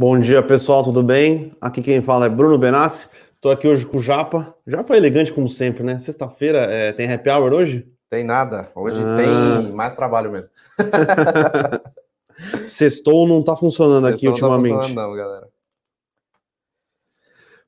[0.00, 1.50] Bom dia, pessoal, tudo bem?
[1.60, 3.08] Aqui quem fala é Bruno Benassi.
[3.34, 4.54] Estou aqui hoje com o Japa.
[4.64, 5.98] Japa é elegante como sempre, né?
[5.98, 7.84] Sexta-feira é, tem happy hour hoje?
[8.08, 8.70] Tem nada.
[8.76, 9.16] Hoje ah.
[9.16, 10.52] tem mais trabalho mesmo.
[12.68, 14.70] Sextou não está funcionando Sextou aqui ultimamente.
[14.70, 15.48] Não tá funcionando não, galera.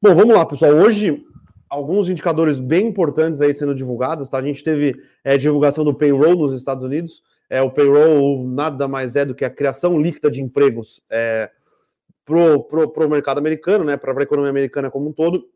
[0.00, 0.70] Bom, vamos lá, pessoal.
[0.70, 1.26] Hoje,
[1.68, 4.38] alguns indicadores bem importantes aí sendo divulgados, tá?
[4.38, 4.94] A gente teve
[5.24, 7.24] é, divulgação do payroll nos Estados Unidos.
[7.50, 11.50] É, o payroll nada mais é do que a criação líquida de empregos é,
[12.30, 13.96] pro, pro, pro mercado americano, né?
[13.96, 15.48] Para a economia americana como um todo.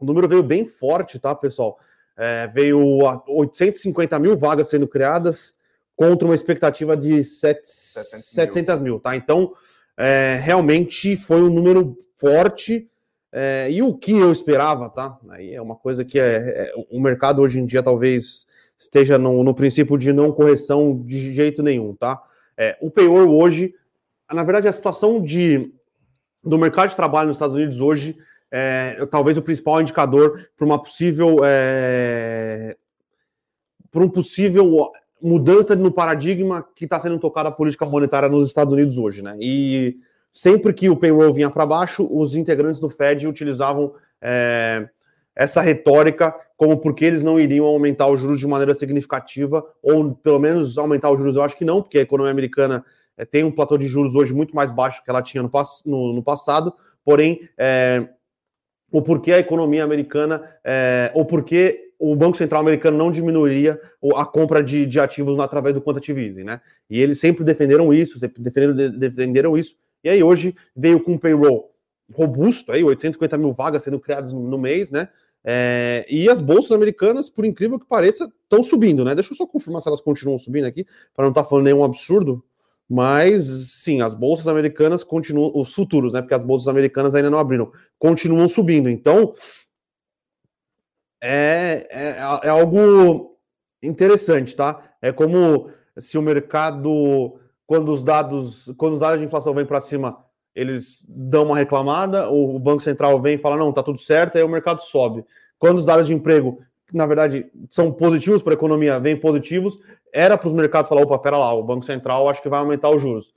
[0.00, 1.78] O número veio bem forte, tá, pessoal?
[2.16, 2.80] É, veio
[3.28, 5.54] 850 mil vagas sendo criadas
[5.94, 9.14] contra uma expectativa de 700, 700 mil, tá?
[9.14, 9.52] Então,
[9.94, 12.88] é, realmente foi um número forte
[13.30, 15.18] é, e o que eu esperava, tá?
[15.28, 18.46] Aí é uma coisa que é, é o mercado hoje em dia talvez
[18.78, 22.22] esteja no, no, princípio de não correção de jeito nenhum, tá?
[22.56, 23.74] É, o payroll hoje,
[24.32, 25.70] na verdade, a situação de,
[26.42, 28.16] do mercado de trabalho nos Estados Unidos hoje
[28.50, 32.76] é talvez o principal indicador para uma possível é,
[33.90, 34.90] para um possível
[35.22, 39.36] mudança no paradigma que está sendo tocada a política monetária nos Estados Unidos hoje, né?
[39.38, 39.98] E
[40.32, 44.88] sempre que o payroll vinha para baixo, os integrantes do Fed utilizavam é,
[45.34, 50.38] essa retórica como porque eles não iriam aumentar os juros de maneira significativa, ou pelo
[50.38, 52.84] menos aumentar os juros, eu acho que não, porque a economia americana
[53.20, 55.50] é, tem um platô de juros hoje muito mais baixo que ela tinha no,
[55.84, 56.72] no, no passado,
[57.04, 58.08] porém, é,
[58.90, 63.78] o porquê a economia americana, é, ou porquê o Banco Central americano não diminuiria
[64.16, 66.62] a compra de, de ativos através do quantitative easing, né?
[66.88, 71.18] E eles sempre defenderam isso, sempre defenderam, defenderam isso, e aí hoje veio com um
[71.18, 71.70] payroll
[72.10, 75.08] robusto, aí 850 mil vagas sendo criadas no, no mês, né?
[75.44, 79.14] É, e as bolsas americanas, por incrível que pareça, estão subindo, né?
[79.14, 81.84] Deixa eu só confirmar se elas continuam subindo aqui, para não estar tá falando nenhum
[81.84, 82.42] absurdo.
[82.92, 86.20] Mas sim, as bolsas americanas continuam, os futuros, né?
[86.20, 88.90] Porque as bolsas americanas ainda não abriram, continuam subindo.
[88.90, 89.32] Então
[91.22, 93.38] é, é, é algo
[93.80, 94.82] interessante, tá?
[95.00, 97.38] É como se o mercado
[97.70, 102.28] quando os dados, quando os dados de inflação vêm para cima, eles dão uma reclamada,
[102.28, 105.24] o Banco Central vem e fala, não, tá tudo certo, aí o mercado sobe.
[105.56, 106.60] Quando os dados de emprego,
[106.92, 109.78] na verdade, são positivos para a economia, vêm positivos,
[110.12, 112.90] era para os mercados falar, opa, pera lá, o Banco Central acho que vai aumentar
[112.90, 113.32] os juros.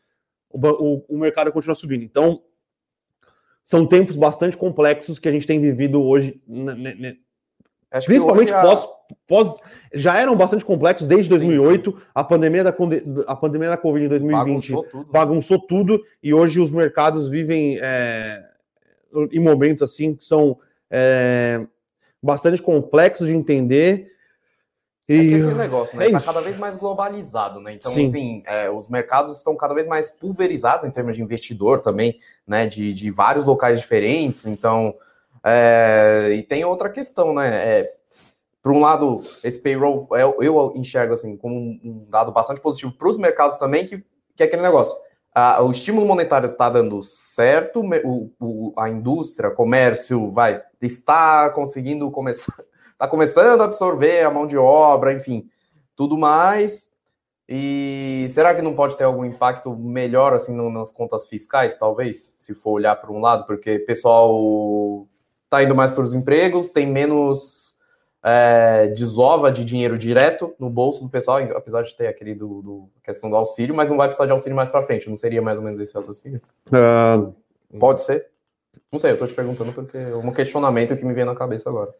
[0.49, 2.03] O, o, o mercado continua subindo.
[2.03, 2.41] Então,
[3.63, 6.41] são tempos bastante complexos que a gente tem vivido hoje,
[8.01, 8.61] Principalmente a...
[8.61, 8.89] pós,
[9.27, 9.59] pós.
[9.93, 11.91] Já eram bastante complexos desde 2008.
[11.91, 12.03] Sim, sim.
[12.15, 12.75] A, pandemia da,
[13.27, 17.77] a pandemia da Covid em 2020 bagunçou tudo, bagunçou tudo e hoje os mercados vivem
[17.79, 18.43] é,
[19.31, 20.57] em momentos assim que são
[20.89, 21.63] é,
[22.23, 24.11] bastante complexos de entender.
[25.09, 25.13] E...
[25.13, 26.05] É aquele negócio, né?
[26.05, 27.73] Está é cada vez mais globalizado, né?
[27.73, 28.03] Então, Sim.
[28.03, 32.17] assim, é, os mercados estão cada vez mais pulverizados em termos de investidor também,
[32.47, 32.65] né?
[32.65, 34.45] De, de vários locais diferentes.
[34.45, 34.95] Então,
[35.43, 37.49] é, e tem outra questão, né?
[37.49, 37.93] É,
[38.61, 42.93] por um lado, esse payroll eu, é, eu enxergo assim como um dado bastante positivo
[42.93, 44.01] para os mercados também, que,
[44.37, 44.97] que é aquele negócio.
[45.65, 52.53] O estímulo monetário está dando certo, o, o, a indústria, comércio, vai está conseguindo começar,
[52.91, 55.49] está começando a absorver a mão de obra, enfim,
[55.95, 56.91] tudo mais.
[57.47, 62.53] E será que não pode ter algum impacto melhor assim nas contas fiscais, talvez, se
[62.53, 65.07] for olhar por um lado, porque pessoal
[65.45, 67.62] está indo mais para os empregos, tem menos
[68.23, 72.89] é, desova de dinheiro direto no bolso do pessoal, apesar de ter aquele do, do
[73.03, 75.09] questão do auxílio, mas não vai precisar de auxílio mais para frente.
[75.09, 76.41] Não seria mais ou menos esse raciocínio?
[76.67, 77.35] Uh...
[77.77, 78.27] Pode ser?
[78.91, 81.69] Não sei, eu estou te perguntando porque é um questionamento que me vem na cabeça
[81.69, 81.93] agora.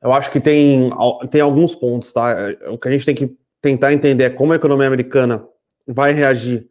[0.00, 0.90] Eu acho que tem,
[1.30, 2.36] tem alguns pontos, tá?
[2.70, 5.44] O que a gente tem que tentar entender é como a economia americana
[5.86, 6.68] vai reagir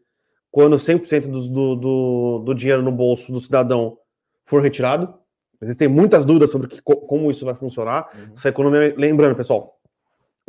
[0.50, 3.98] quando 100% do, do, do, do dinheiro no bolso do cidadão
[4.46, 5.14] for retirado.
[5.62, 8.10] Existem muitas dúvidas sobre que, como isso vai funcionar.
[8.14, 8.34] Uhum.
[8.36, 9.80] Essa economia, lembrando, pessoal,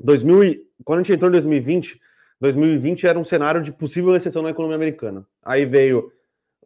[0.03, 2.01] 2000, quando a gente entrou em 2020,
[2.41, 5.25] 2020 era um cenário de possível recessão na economia americana.
[5.45, 6.13] Aí veio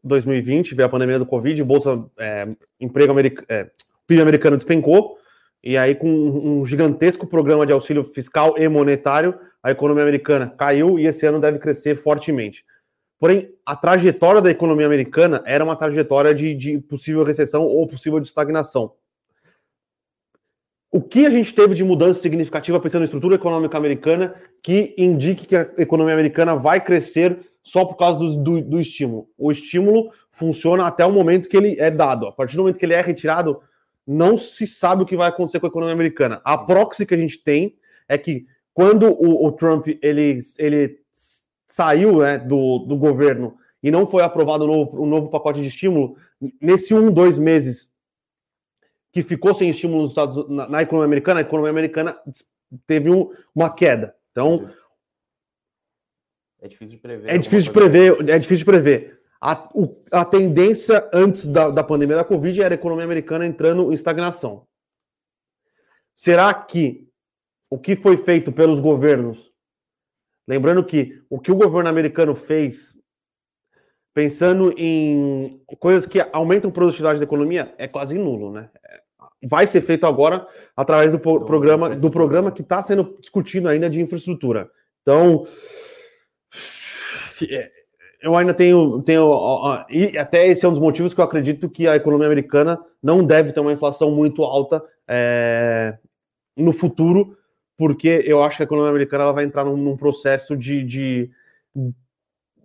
[0.04, 2.48] 2020, veio a pandemia do Covid, bolsa, é,
[2.80, 3.70] emprego americano, é,
[4.06, 5.16] PIB americano despencou,
[5.62, 10.98] e aí com um gigantesco programa de auxílio fiscal e monetário, a economia americana caiu
[10.98, 12.64] e esse ano deve crescer fortemente.
[13.22, 18.18] Porém, a trajetória da economia americana era uma trajetória de, de possível recessão ou possível
[18.18, 18.94] de estagnação.
[20.90, 25.46] O que a gente teve de mudança significativa pensando na estrutura econômica americana que indique
[25.46, 29.28] que a economia americana vai crescer só por causa do, do, do, estímulo?
[29.38, 32.26] O estímulo funciona até o momento que ele é dado.
[32.26, 33.60] A partir do momento que ele é retirado,
[34.04, 36.40] não se sabe o que vai acontecer com a economia americana.
[36.44, 37.76] A proxy que a gente tem
[38.08, 41.01] é que quando o, o Trump ele, ele
[41.72, 46.18] saiu né, do, do governo e não foi aprovado o novo, novo pacote de estímulo,
[46.60, 47.90] nesse um, dois meses
[49.10, 52.20] que ficou sem estímulo nos Estados, na, na economia americana, a economia americana
[52.86, 54.14] teve um, uma queda.
[54.30, 54.70] Então.
[56.60, 57.30] É difícil de prever.
[57.30, 59.20] É difícil de prever, é difícil de prever.
[59.40, 63.90] A, o, a tendência antes da, da pandemia da Covid era a economia americana entrando
[63.90, 64.66] em estagnação.
[66.14, 67.08] Será que
[67.70, 69.51] o que foi feito pelos governos,
[70.46, 72.96] lembrando que o que o governo americano fez,
[74.14, 78.70] pensando em coisas que aumentam a produtividade da economia, é quase nulo, né?
[79.44, 80.46] Vai ser feito agora
[80.76, 84.70] através do, do programa do programa que está sendo discutido ainda de infraestrutura.
[85.02, 85.44] Então,
[87.50, 87.70] é,
[88.22, 91.88] eu ainda tenho, tenho e até esse é um dos motivos que eu acredito que
[91.88, 95.98] a economia americana não deve ter uma inflação muito alta é,
[96.56, 97.36] no futuro,
[97.82, 101.30] porque eu acho que a economia americana ela vai entrar num, num processo de, de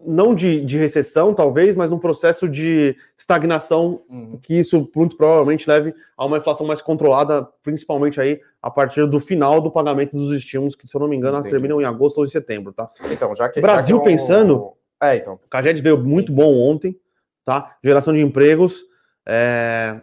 [0.06, 4.40] não de, de, recessão, talvez, mas num processo de estagnação, uhum.
[4.40, 9.20] que isso muito provavelmente leve a uma inflação mais controlada, principalmente aí a partir do
[9.20, 11.50] final do pagamento dos estímulos, que, se eu não me engano, Entendi.
[11.50, 12.88] terminam em agosto ou em setembro, tá?
[13.12, 13.60] Então, já que.
[13.60, 14.18] Brasil já que é um...
[14.18, 15.34] pensando, é, então.
[15.44, 16.44] O Caged veio muito sim, sim.
[16.44, 16.96] bom ontem,
[17.44, 17.76] tá?
[17.84, 18.84] Geração de empregos.
[19.28, 20.00] É...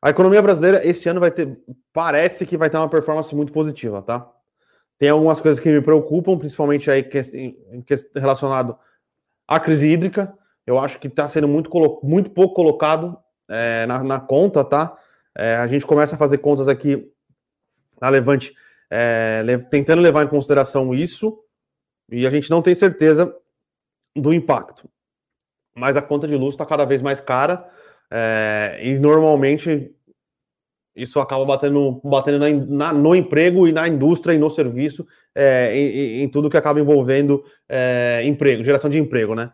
[0.00, 1.58] A economia brasileira esse ano vai ter,
[1.92, 4.30] parece que vai ter uma performance muito positiva, tá?
[4.96, 7.20] Tem algumas coisas que me preocupam, principalmente aí que,
[8.14, 8.76] relacionado
[9.46, 10.32] à crise hídrica.
[10.66, 11.70] Eu acho que está sendo muito,
[12.02, 13.18] muito pouco colocado
[13.48, 14.96] é, na, na, conta, tá?
[15.36, 17.10] É, a gente começa a fazer contas aqui
[18.00, 18.54] na Levante,
[18.90, 21.38] é, tentando levar em consideração isso,
[22.10, 23.34] e a gente não tem certeza
[24.14, 24.88] do impacto.
[25.74, 27.68] Mas a conta de luz está cada vez mais cara
[28.10, 29.94] é, e normalmente
[30.96, 35.72] isso acaba batendo, batendo na, na, no emprego e na indústria e no serviço, é,
[35.76, 39.52] em, em, tudo que acaba envolvendo é, emprego, geração de emprego, né?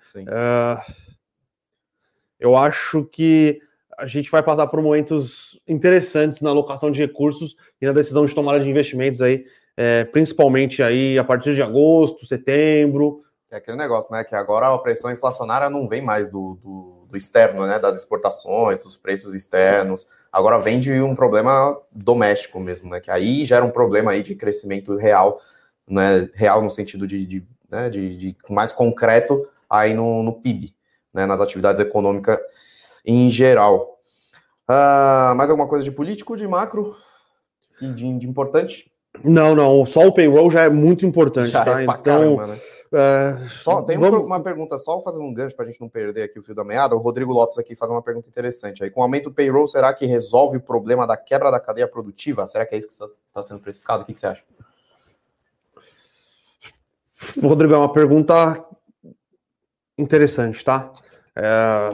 [2.41, 3.61] eu acho que
[3.99, 8.35] a gente vai passar por momentos interessantes na alocação de recursos e na decisão de
[8.35, 9.45] tomada de investimentos aí,
[9.77, 13.25] é, principalmente aí a partir de agosto, setembro,
[13.55, 14.25] é aquele negócio, né?
[14.25, 17.79] Que agora a pressão inflacionária não vem mais do, do, do, externo, né?
[17.79, 20.07] Das exportações, dos preços externos.
[20.33, 23.01] Agora vem de um problema doméstico mesmo, né?
[23.01, 25.41] Que aí gera um problema aí de crescimento real,
[25.89, 26.29] né?
[26.35, 27.89] Real no sentido de, de, né?
[27.89, 30.75] de, de mais concreto aí no, no PIB,
[31.13, 31.27] né?
[31.27, 32.39] Nas atividades econômicas
[33.05, 33.99] em geral.
[34.69, 36.97] Uh, mais alguma coisa de político, de macro
[37.81, 38.91] e de, de importante?
[39.23, 39.85] Não, não.
[39.87, 41.81] Só o payroll já é muito importante, já tá?
[41.81, 42.03] É então.
[42.03, 42.59] Caramba, né?
[42.97, 44.25] É, só, tem vamos...
[44.25, 46.63] uma pergunta, só fazendo um gancho para a gente não perder aqui o fio da
[46.63, 46.95] meada.
[46.95, 48.85] O Rodrigo Lopes aqui faz uma pergunta interessante.
[48.85, 51.89] Aí, com o aumento do payroll, será que resolve o problema da quebra da cadeia
[51.89, 52.47] produtiva?
[52.47, 52.95] Será que é isso que
[53.27, 54.05] está sendo precificado?
[54.05, 54.45] O que, que você acha?
[57.43, 58.65] Rodrigo, é uma pergunta
[59.99, 60.93] interessante, tá?
[61.35, 61.89] É...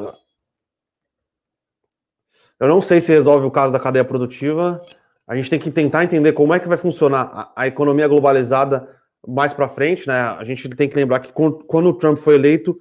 [2.59, 4.83] Eu não sei se resolve o caso da cadeia produtiva.
[5.27, 9.00] A gente tem que tentar entender como é que vai funcionar a, a economia globalizada
[9.27, 10.15] mais para frente, né?
[10.15, 12.77] A gente tem que lembrar que quando o Trump foi eleito,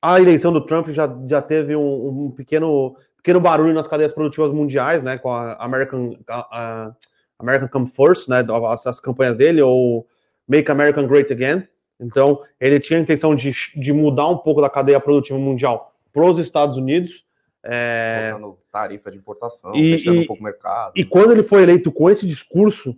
[0.00, 4.52] a eleição do Trump já, já teve um, um pequeno, pequeno barulho nas cadeias produtivas
[4.52, 5.18] mundiais, né?
[5.18, 6.92] Com a American, a, a
[7.38, 8.44] American Come First, né?
[8.68, 10.06] As, as, campanhas dele, ou
[10.46, 11.66] Make America Great Again.
[11.98, 16.24] Então, ele tinha a intenção de, de mudar um pouco da cadeia produtiva mundial para
[16.24, 17.24] os Estados Unidos.
[17.68, 18.32] É...
[18.70, 20.92] tarifa de importação, e, fechando e, um pouco o mercado.
[20.94, 22.96] E quando ele foi eleito com esse discurso,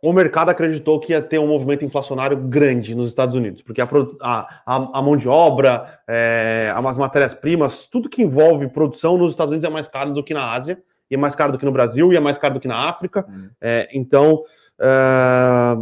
[0.00, 3.88] o mercado acreditou que ia ter um movimento inflacionário grande nos Estados Unidos, porque a,
[4.20, 9.68] a, a mão de obra, é, as matérias-primas, tudo que envolve produção nos Estados Unidos
[9.68, 12.12] é mais caro do que na Ásia, e é mais caro do que no Brasil,
[12.12, 13.26] e é mais caro do que na África.
[13.28, 13.50] Uhum.
[13.60, 14.42] É, então,
[14.80, 15.76] é,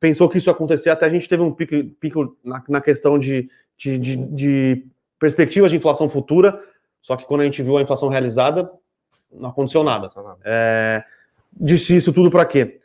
[0.00, 3.16] pensou que isso ia acontecer, até a gente teve um pico, pico na, na, questão
[3.16, 4.86] de, de, de, de
[5.20, 6.60] perspectivas de inflação futura,
[7.00, 8.68] só que quando a gente viu a inflação realizada,
[9.32, 10.08] não aconteceu nada.
[10.44, 11.04] É,
[11.52, 12.80] disse isso tudo para quê?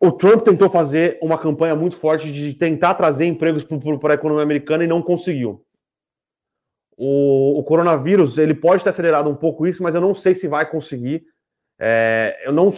[0.00, 3.62] O Trump tentou fazer uma campanha muito forte de tentar trazer empregos
[4.00, 5.62] para a economia americana e não conseguiu.
[6.96, 10.48] O, o, coronavírus ele pode ter acelerado um pouco isso, mas eu não sei se
[10.48, 11.26] vai conseguir.
[11.78, 12.70] É, eu não,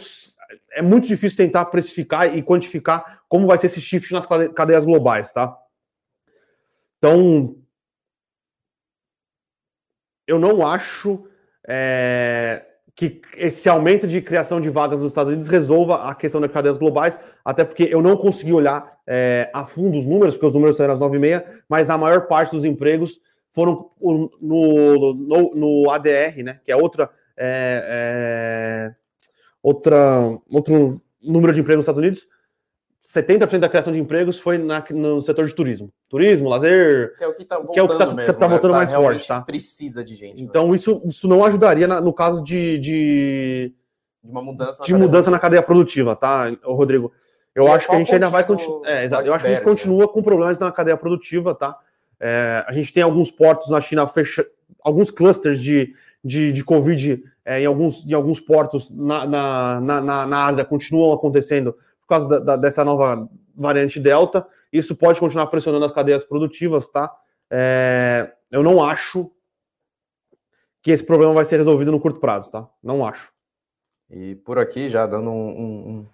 [0.73, 5.31] é muito difícil tentar precificar e quantificar como vai ser esse shift nas cadeias globais,
[5.31, 5.57] tá?
[6.99, 7.57] Então,
[10.27, 11.25] eu não acho
[11.67, 12.65] é,
[13.09, 16.77] que esse aumento de criação de vagas nos Estados Unidos resolva a questão das cadeias
[16.77, 20.77] globais, até porque eu não consegui olhar é, a fundo os números, porque os números
[20.77, 23.21] saíram às 9h30, mas a maior parte dos empregos
[23.53, 28.95] foram no, no, no ADR, né, que é outra, é, é,
[29.63, 32.27] outra outro número de empregos nos Estados Unidos,
[33.03, 35.93] 70% da criação de empregos foi na, no setor de turismo.
[36.09, 37.15] Turismo, lazer.
[37.19, 38.77] Que é o que está voltando, que é o que tá, mesmo, tá voltando né?
[38.77, 39.41] mais tá, forte, tá?
[39.43, 40.41] Precisa de gente.
[40.41, 40.49] Né?
[40.49, 40.77] Então, né?
[40.77, 43.75] isso, isso não ajudaria na, no caso de, de,
[44.23, 47.13] de uma mudança, de mudança na cadeia produtiva, tá, Rodrigo?
[47.53, 48.89] Eu é acho que a gente ainda vai continuar.
[48.89, 49.27] É, exato.
[49.27, 51.77] Eu acho que a gente continua com problemas na cadeia produtiva, tá?
[52.21, 54.47] É, a gente tem alguns portos na China fecha,
[54.81, 55.93] alguns clusters de,
[56.25, 61.13] de, de Covid é, em, alguns, em alguns portos na, na, na, na Ásia continuam
[61.13, 64.47] acontecendo por causa da, da, dessa nova variante Delta.
[64.73, 67.15] Isso pode continuar pressionando as cadeias produtivas, tá?
[67.51, 69.31] É, eu não acho
[70.83, 72.69] que esse problema vai ser resolvido no curto prazo, tá?
[72.83, 73.33] Não acho.
[74.11, 76.07] E por aqui, já dando um, um,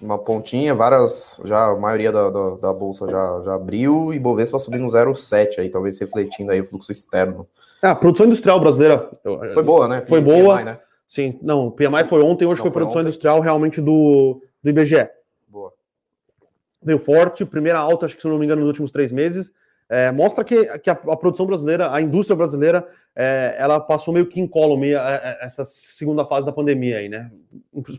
[0.00, 4.58] uma pontinha, várias, já a maioria da, da, da, bolsa já, já abriu e Bovespa
[4.58, 7.48] subindo 0,7 aí, talvez refletindo aí o fluxo externo.
[7.82, 9.10] É, a produção industrial brasileira
[9.54, 10.04] foi boa, né?
[10.08, 10.56] Foi boa.
[10.56, 10.80] PMI, né?
[11.08, 13.08] Sim, não, o PMI foi ontem, hoje não, foi, foi produção ontem.
[13.08, 15.08] industrial realmente do, do IBGE.
[15.48, 15.72] Boa.
[16.82, 19.52] Veio forte, primeira alta, acho que se não me engano, nos últimos três meses.
[19.88, 24.26] É, mostra que, que a, a, produção brasileira, a indústria brasileira, é, ela passou meio
[24.26, 24.92] que incólume
[25.40, 27.30] essa segunda fase da pandemia aí, né?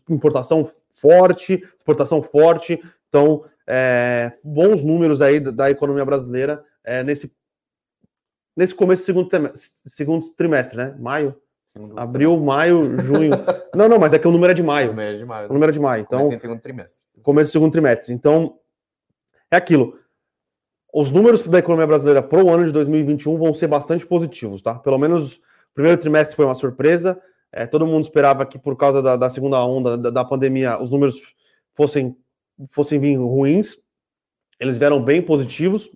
[0.10, 7.32] Importação forte, exportação forte, então é, bons números aí da, da economia brasileira é, nesse,
[8.56, 9.54] nesse começo do segundo,
[9.86, 10.96] segundo trimestre, né?
[11.00, 11.40] Maio?
[11.96, 13.32] Abril, maio, junho.
[13.76, 14.90] não, não, mas é que o número é de maio.
[14.90, 15.50] O número é de maio.
[15.50, 16.02] O número é de maio.
[16.02, 17.04] Então, começo segundo trimestre.
[17.22, 18.14] Começo do segundo trimestre.
[18.14, 18.58] Então,
[19.52, 19.98] é aquilo.
[20.94, 24.80] Os números da economia brasileira para o ano de 2021 vão ser bastante positivos, tá?
[24.80, 25.42] Pelo menos o
[25.74, 27.22] primeiro trimestre foi uma surpresa.
[27.52, 30.90] É, todo mundo esperava que por causa da, da segunda onda da, da, pandemia os
[30.90, 31.36] números
[31.74, 32.16] fossem,
[32.70, 33.78] fossem vir ruins.
[34.60, 35.90] Eles vieram bem positivos.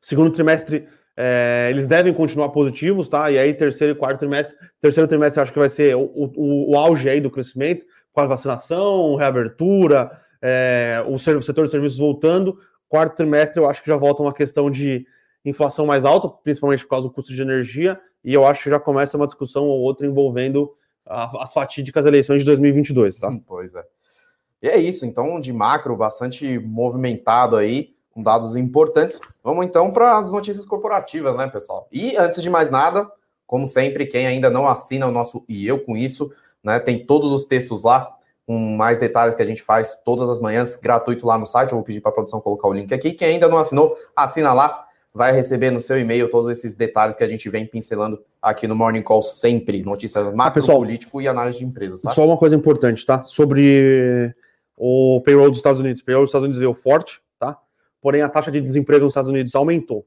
[0.00, 3.30] Segundo trimestre, é, eles devem continuar positivos, tá?
[3.30, 6.76] E aí, terceiro e quarto trimestre, terceiro trimestre acho que vai ser o, o, o
[6.76, 10.10] auge aí do crescimento, com a vacinação, reabertura,
[10.42, 12.58] é, o, setor de serviços voltando.
[12.88, 15.06] Quarto trimestre, eu acho que já volta uma questão de
[15.44, 18.78] inflação mais alta, principalmente por causa do custo de energia, e eu acho que já
[18.78, 20.70] começa uma discussão ou outra envolvendo
[21.06, 23.30] a, as fatídicas eleições de 2022, tá?
[23.46, 23.82] Pois é.
[24.62, 29.20] E é isso, então, de macro, bastante movimentado aí, com dados importantes.
[29.44, 31.86] Vamos então para as notícias corporativas, né, pessoal?
[31.92, 33.06] E antes de mais nada,
[33.46, 36.32] como sempre, quem ainda não assina o nosso E Eu Com Isso,
[36.64, 38.10] né, tem todos os textos lá,
[38.46, 41.72] com mais detalhes que a gente faz todas as manhãs, gratuito lá no site.
[41.72, 43.12] Eu vou pedir para a produção colocar o link aqui.
[43.12, 47.24] Quem ainda não assinou, assina lá, vai receber no seu e-mail todos esses detalhes que
[47.24, 49.82] a gente vem pincelando aqui no Morning Call sempre.
[49.82, 52.00] Notícias macro, ah, político e análise de empresas.
[52.00, 52.12] Tá?
[52.12, 53.24] Só uma coisa importante, tá?
[53.24, 54.34] Sobre
[54.74, 56.00] o payroll dos Estados Unidos.
[56.00, 57.20] O payroll dos Estados Unidos veio forte?
[58.06, 60.06] Porém, a taxa de desemprego nos Estados Unidos aumentou.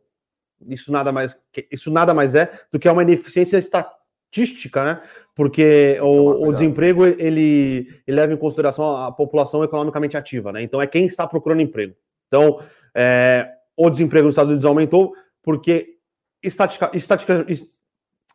[0.70, 1.38] Isso nada mais,
[1.70, 5.02] isso nada mais é do que uma ineficiência estatística, né?
[5.36, 10.64] porque o, o, desemprego ele, ele, leva em consideração a população economicamente ativa, né?
[10.64, 11.94] Então é quem está procurando emprego.
[12.26, 12.62] Então
[12.96, 15.14] é, o desemprego nos Estados Unidos aumentou
[15.44, 15.98] porque
[16.42, 17.46] estatica, estatica,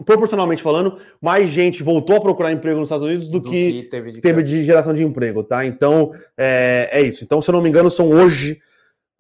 [0.04, 3.82] proporcionalmente falando, mais gente voltou a procurar emprego nos Estados Unidos do, do que, que,
[3.84, 5.64] teve, de, teve de, geração de emprego, tá?
[5.64, 7.24] Então é, é isso.
[7.24, 8.60] Então, se eu não me engano, são hoje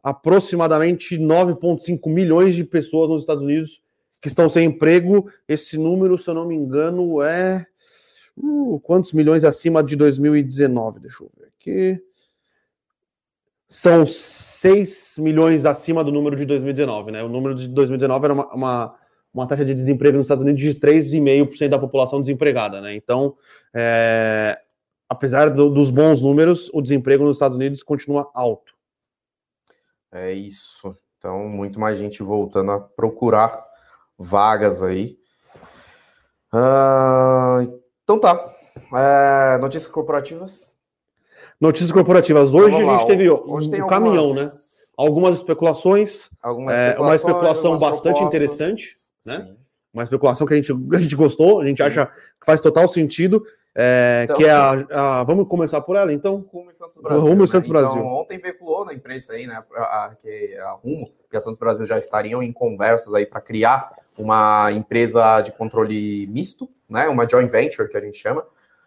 [0.04, 3.82] aproximadamente 9,5 milhões de pessoas nos Estados Unidos
[4.20, 5.28] que estão sem emprego.
[5.48, 7.66] Esse número, se eu não me engano, é
[8.36, 11.00] Uh, quantos milhões acima de 2019?
[11.00, 12.02] Deixa eu ver aqui.
[13.68, 17.22] São 6 milhões acima do número de 2019, né?
[17.22, 18.94] O número de 2019 era uma, uma,
[19.32, 22.94] uma taxa de desemprego nos Estados Unidos de 3,5% da população desempregada, né?
[22.94, 23.36] Então,
[23.72, 24.60] é,
[25.08, 28.73] apesar do, dos bons números, o desemprego nos Estados Unidos continua alto.
[30.14, 30.96] É isso.
[31.18, 33.64] Então, muito mais gente voltando a procurar
[34.16, 35.18] vagas aí.
[36.52, 38.54] Uh, então tá.
[38.94, 40.76] É, notícias corporativas.
[41.60, 42.54] Notícias corporativas.
[42.54, 44.44] Hoje então, a gente teve Hoje um caminhão, algumas...
[44.44, 44.50] né?
[44.96, 46.30] Algumas especulações.
[46.40, 48.26] Algumas é, uma especulação bastante propostas.
[48.28, 48.90] interessante,
[49.26, 49.40] né?
[49.40, 49.56] Sim.
[49.92, 51.84] Uma especulação que a gente, a gente gostou, a gente Sim.
[51.84, 53.44] acha que faz total sentido.
[53.76, 56.44] É, então, que é a, a, Vamos começar por ela, então?
[56.52, 57.20] Rumo e Santos Brasil.
[57.20, 57.46] Rumo e né?
[57.46, 57.72] Santos né?
[57.72, 57.96] Brasil.
[57.96, 59.62] Então, ontem veiculou na imprensa aí, né?
[59.74, 63.40] A, a, que a Rumo e a Santos Brasil já estariam em conversas aí para
[63.40, 68.46] criar uma empresa de controle misto, né, uma joint venture que a gente chama,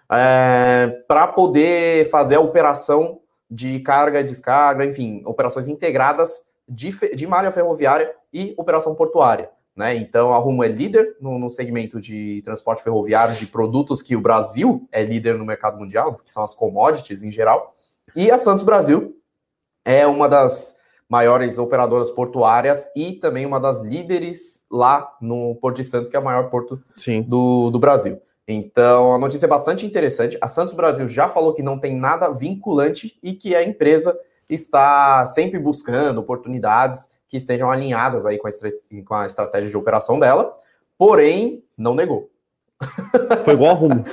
[0.10, 7.28] é, para poder fazer a operação de carga e descarga, enfim, operações integradas de, de
[7.28, 9.50] malha ferroviária e operação portuária.
[9.78, 9.96] Né?
[9.96, 14.22] Então, a Rumo é líder no, no, segmento de transporte ferroviário de produtos que o
[14.22, 17.76] Brasil é líder no mercado mundial, que são as commodities em geral.
[18.16, 19.16] E a Santos Brasil
[19.86, 20.76] é uma das
[21.08, 26.20] maiores operadoras portuárias e também uma das líderes lá no Porto de Santos, que é
[26.20, 26.82] o maior porto
[27.28, 28.20] do, do Brasil.
[28.48, 30.40] Então, a notícia é bastante interessante.
[30.42, 34.18] A Santos Brasil já falou que não tem nada vinculante e que a empresa
[34.50, 38.52] está sempre buscando oportunidades que estejam alinhadas aí com a,
[39.06, 40.56] com a estratégia de operação dela,
[40.98, 42.30] porém, não negou.
[43.44, 44.04] Foi igual a Rumo.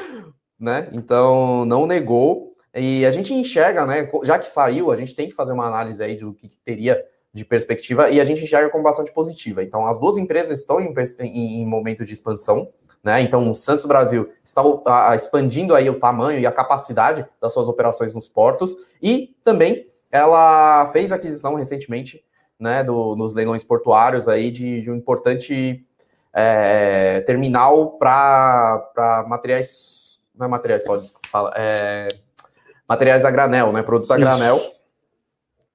[0.59, 0.89] né?
[0.93, 2.55] Então, não negou.
[2.75, 4.11] E a gente enxerga, né?
[4.25, 7.01] Já que saiu, a gente tem que fazer uma análise aí do que, que teria
[7.33, 9.63] de perspectiva e a gente enxerga como bastante positiva.
[9.63, 12.69] Então, as duas empresas estão em, em, em momento de expansão,
[13.03, 13.21] né?
[13.21, 17.69] Então, o Santos Brasil está a, expandindo aí o tamanho e a capacidade das suas
[17.69, 22.25] operações nos portos e também ela fez aquisição recentemente,
[22.65, 25.85] né, do, nos leilões portuários aí de, de um importante
[26.33, 32.09] é, terminal para materiais, não é materiais sólidos que fala, é,
[32.89, 34.59] materiais a granel, né, produtos a granel.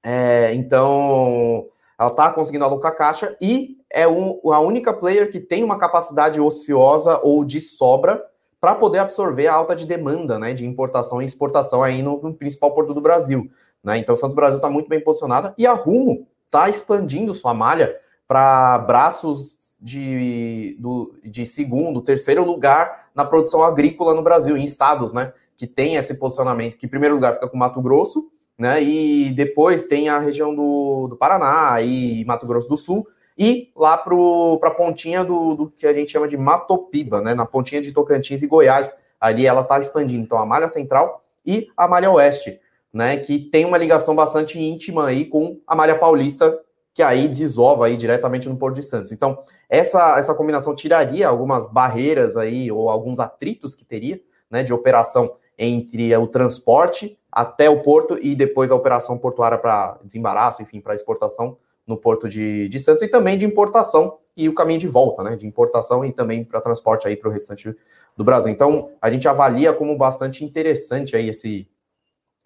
[0.04, 1.68] É, então,
[2.00, 6.42] ela está conseguindo alocar caixa e é um, a única player que tem uma capacidade
[6.42, 8.24] ociosa ou de sobra
[8.60, 12.34] para poder absorver a alta de demanda né, de importação e exportação aí no, no
[12.34, 13.50] principal porto do Brasil.
[13.84, 14.00] Né?
[14.00, 17.96] Então, o Santos Brasil está muito bem posicionada e a Rumo está expandindo sua malha
[18.28, 25.14] para braços de, do, de segundo, terceiro lugar na produção agrícola no Brasil, em estados
[25.14, 29.32] né, que tem esse posicionamento, que em primeiro lugar fica com Mato Grosso, né, e
[29.32, 34.14] depois tem a região do, do Paraná e Mato Grosso do Sul, e lá para
[34.14, 38.42] a pontinha do, do, que a gente chama de Matopiba, né, na pontinha de Tocantins
[38.42, 38.94] e Goiás.
[39.20, 42.60] Ali ela está expandindo, então, a malha central e a malha oeste,
[42.94, 46.60] né, que tem uma ligação bastante íntima aí com a malha paulista,
[46.94, 49.12] que aí desova aí diretamente no Porto de Santos.
[49.12, 49.38] Então,
[49.70, 54.20] essa, essa combinação tiraria algumas barreiras aí, ou alguns atritos que teria,
[54.50, 60.00] né, de operação entre o transporte até o porto e depois a operação portuária para
[60.04, 64.54] desembaraço, enfim, para exportação no Porto de, de Santos e também de importação e o
[64.54, 65.36] caminho de volta, né?
[65.36, 67.76] De importação e também para transporte aí para o restante
[68.16, 68.52] do Brasil.
[68.52, 71.70] Então, a gente avalia como bastante interessante aí esse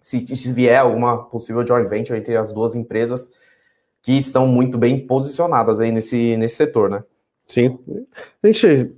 [0.04, 3.32] se, se vier alguma possível joint venture entre as duas empresas
[4.02, 7.02] que estão muito bem posicionadas aí nesse, nesse setor, né?
[7.46, 7.78] Sim.
[8.42, 8.94] A gente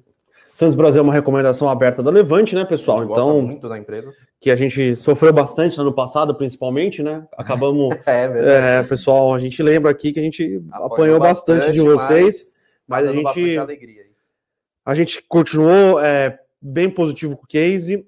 [0.57, 3.05] Santos Brasil é uma recomendação aberta da Levante, né, pessoal?
[3.05, 4.13] Então, muito da empresa.
[4.41, 7.27] Que a gente sofreu bastante no ano passado, principalmente, né?
[7.37, 7.95] Acabamos.
[8.07, 8.49] é verdade.
[8.49, 12.55] É, pessoal, a gente lembra aqui que a gente apanhou, apanhou bastante, bastante, de vocês,
[12.89, 13.59] mas, mas a gente.
[13.59, 14.07] Alegria.
[14.85, 18.07] A gente continuou é, bem positivo com o case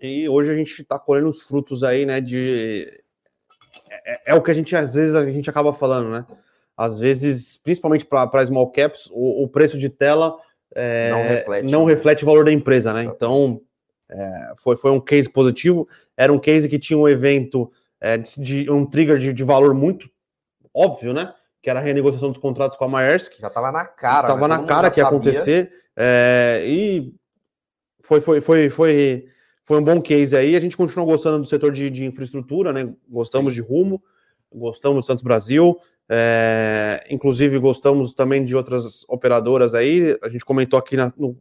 [0.00, 2.20] e hoje a gente está colhendo os frutos aí, né?
[2.20, 2.86] De
[3.88, 6.26] é, é, é, o que a gente às vezes a gente acaba falando, né?
[6.76, 10.34] Às vezes, principalmente para small caps, o, o preço de tela
[10.74, 13.04] é, não, reflete, não reflete o valor da empresa, né?
[13.04, 13.60] Então,
[14.08, 15.86] é, foi, foi um case positivo.
[16.16, 19.74] Era um case que tinha um evento é, de, de, um trigger de, de, valor
[19.74, 20.08] muito
[20.74, 21.34] óbvio, né?
[21.62, 23.38] Que era a renegociação dos contratos com a Maersk.
[23.38, 24.28] Já estava na cara.
[24.28, 24.56] Estava né?
[24.56, 25.70] na cara que ia acontecer.
[25.94, 27.12] É, e
[28.02, 29.26] foi, foi, foi, foi,
[29.70, 30.56] foi um bom case aí.
[30.56, 32.92] A gente continuou gostando do setor de, de infraestrutura, né?
[33.08, 34.02] Gostamos de rumo,
[34.52, 35.78] gostamos do Santos Brasil.
[36.08, 40.18] É, inclusive, gostamos também de outras operadoras aí.
[40.24, 41.40] A gente comentou aqui na, no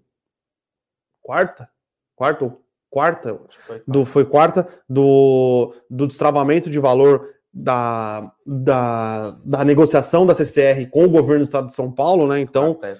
[1.24, 1.68] quarta,
[2.16, 2.56] quarta
[2.88, 10.36] quarta, foi, do, foi quarta do, do destravamento de valor da, da, da negociação da
[10.36, 12.40] CCR com o governo do estado de São Paulo, né?
[12.40, 12.94] Então, né?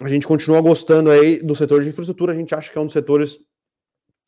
[0.00, 2.32] a gente continua gostando aí do setor de infraestrutura.
[2.32, 3.36] A gente acha que é um dos setores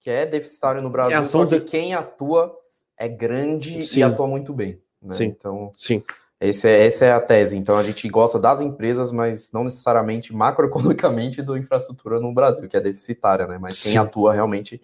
[0.07, 1.65] que é deficitário no Brasil, é só que de...
[1.65, 2.57] quem atua
[2.97, 3.99] é grande Sim.
[3.99, 4.81] e atua muito bem.
[5.03, 5.13] Né?
[5.13, 5.25] Sim.
[5.25, 6.01] Então, Sim.
[6.41, 7.57] Esse é, essa é a tese.
[7.57, 12.77] Então, a gente gosta das empresas, mas não necessariamente macroeconomicamente do infraestrutura no Brasil, que
[12.77, 13.59] é deficitária, né?
[13.61, 13.89] Mas Sim.
[13.89, 14.81] quem atua realmente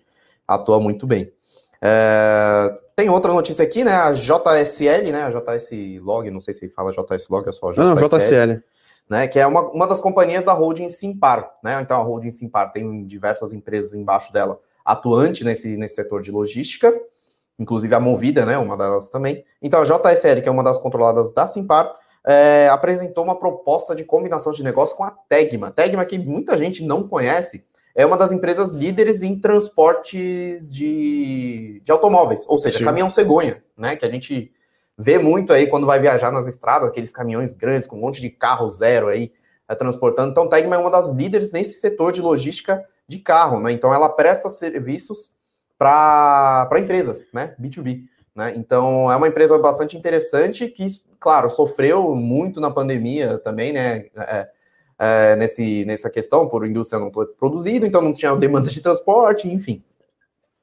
[0.49, 1.33] atua muito bem.
[1.81, 3.93] É, tem outra notícia aqui, né?
[3.93, 5.23] A JSL, né?
[5.23, 7.85] A JS Log, não sei se fala JS Log, é só JSL.
[7.85, 8.63] Não, JSL.
[9.09, 11.81] Né, que é uma, uma das companhias da holding Simpar, né?
[11.81, 16.93] Então a holding Simpar tem diversas empresas embaixo dela atuante nesse, nesse setor de logística
[17.59, 19.45] inclusive a Movida, né, uma delas também.
[19.61, 21.95] Então, a JSL, que é uma das controladas da Simpar,
[22.27, 25.71] é, apresentou uma proposta de combinação de negócio com a Tegma.
[25.71, 27.65] Tegma, que muita gente não conhece,
[27.95, 32.85] é uma das empresas líderes em transportes de, de automóveis, ou seja, Sim.
[32.85, 34.53] caminhão cegonha, né, que a gente
[34.97, 38.31] vê muito aí quando vai viajar nas estradas, aqueles caminhões grandes com um monte de
[38.31, 39.33] carro zero aí
[39.69, 40.31] é, transportando.
[40.31, 43.73] Então, Tegma é uma das líderes nesse setor de logística de carro, né?
[43.73, 45.33] Então, ela presta serviços
[45.79, 47.55] para empresas, né?
[47.61, 48.05] B2B.
[48.35, 48.55] Né?
[48.57, 50.87] Então, é uma empresa bastante interessante que,
[51.21, 54.07] claro, sofreu muito na pandemia também, né?
[54.17, 54.49] É,
[54.99, 59.49] é, nesse, nessa questão, por indústria não ter produzido, então não tinha demanda de transporte,
[59.49, 59.83] enfim.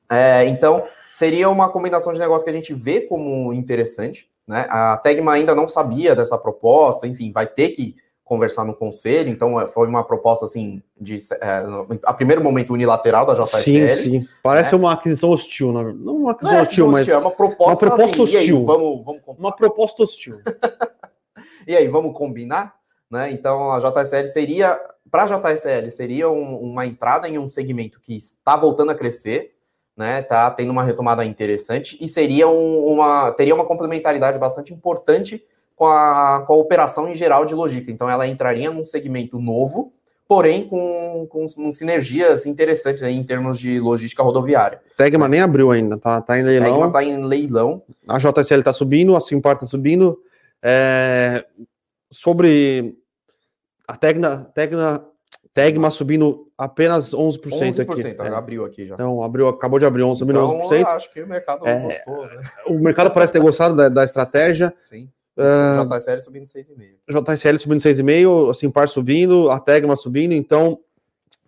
[0.10, 4.30] É, então, seria uma combinação de negócio que a gente vê como interessante.
[4.48, 4.66] Né?
[4.70, 7.96] A Tegma ainda não sabia dessa proposta, enfim, vai ter que
[8.30, 11.64] conversar no conselho, então é, foi uma proposta assim de é,
[12.04, 13.60] a primeiro momento unilateral da JSL.
[13.64, 14.28] Sim, sim.
[14.44, 14.78] Parece né?
[14.78, 17.96] uma aquisição hostil, não, não uma aquisição não é hostil, mas é uma proposta, uma
[17.96, 18.40] proposta assim, hostil.
[18.40, 20.42] Aí, vamos, vamos uma proposta hostil.
[21.68, 22.76] e aí, vamos combinar,
[23.10, 23.32] né?
[23.32, 28.16] Então a JSL seria para a JSL seria um, uma entrada em um segmento que
[28.16, 29.56] está voltando a crescer,
[29.98, 30.22] né?
[30.22, 35.44] Tá tendo uma retomada interessante e seria um, uma teria uma complementaridade bastante importante
[35.80, 37.90] com a, com a operação em geral de logística.
[37.90, 39.94] Então, ela entraria num segmento novo,
[40.28, 44.82] porém com, com, com sinergias interessantes aí em termos de logística rodoviária.
[44.98, 46.70] Tegma nem abriu ainda, tá, tá em leilão.
[46.70, 47.82] Tegma tá em leilão.
[48.06, 50.22] A JSL tá subindo, a Simpar tá subindo.
[50.62, 51.46] É...
[52.12, 52.98] Sobre
[53.88, 55.06] a Tegna, Tegna,
[55.54, 58.04] Tegma subindo apenas 11%, 11% aqui.
[58.04, 58.36] 11%, é.
[58.36, 58.96] abriu aqui já.
[58.96, 60.80] Então, abriu, acabou de abrir 11%, subindo então, 11%.
[60.82, 62.42] Eu acho que o mercado é, gostou, né?
[62.68, 64.74] O mercado parece ter gostado da, da estratégia.
[64.82, 65.10] Sim.
[65.40, 67.24] Uh, JSL subindo 6,5.
[67.24, 70.80] JSL subindo 6,5, assim, par subindo, a Tegma subindo, então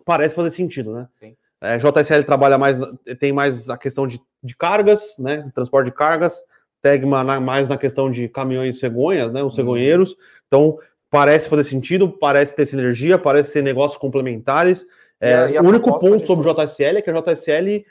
[0.04, 1.08] parece fazer sentido, né?
[1.12, 1.36] Sim.
[1.60, 2.76] É, JSL trabalha mais,
[3.20, 5.48] tem mais a questão de, de cargas, né?
[5.54, 6.42] Transporte de cargas,
[6.80, 9.42] Tegma na, mais na questão de caminhões cegonhas, né?
[9.42, 9.56] Os uhum.
[9.56, 10.16] cegonheiros.
[10.48, 10.76] Então,
[11.08, 14.84] parece fazer sentido, parece ter sinergia, parece ser negócios complementares.
[15.20, 17.84] É, o único ponto sobre o JSL é que a JSL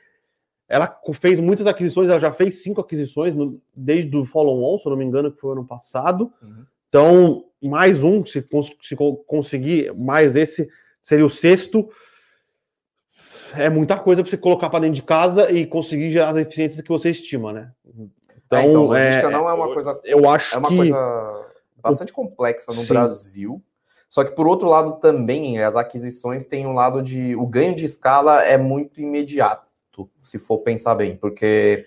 [0.72, 4.92] ela fez muitas aquisições, ela já fez cinco aquisições no, desde o follow-on, se eu
[4.92, 6.32] não me engano, que foi ano passado.
[6.42, 6.66] Uhum.
[6.88, 8.42] Então, mais um, se,
[8.82, 8.96] se
[9.28, 10.70] conseguir, mais esse
[11.02, 11.90] seria o sexto.
[13.54, 16.82] É muita coisa para você colocar para dentro de casa e conseguir gerar as eficiências
[16.82, 17.72] que você estima, né?
[18.46, 20.00] Então, é, então logística é, não é uma coisa.
[20.06, 21.50] Eu acho é uma que coisa
[21.84, 22.94] bastante complexa no Sim.
[22.94, 23.62] Brasil.
[24.10, 27.84] Só que por outro lado também as aquisições têm um lado de o ganho de
[27.84, 29.71] escala é muito imediato
[30.24, 31.86] se for pensar bem, porque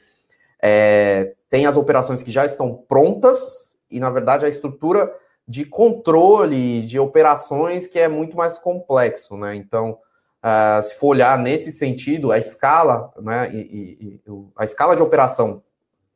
[0.63, 5.13] é, tem as operações que já estão prontas e, na verdade, a estrutura
[5.47, 9.55] de controle de operações que é muito mais complexo, né?
[9.55, 9.99] Então,
[10.43, 15.03] uh, se for olhar nesse sentido, a escala, né, e, e, e, a escala de
[15.03, 15.63] operação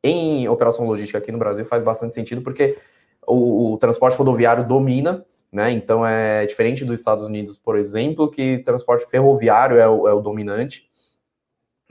[0.03, 2.77] em operação logística aqui no Brasil faz bastante sentido, porque
[3.27, 5.71] o, o transporte rodoviário domina, né?
[5.71, 10.19] Então é diferente dos Estados Unidos, por exemplo, que transporte ferroviário é o, é o
[10.19, 10.88] dominante.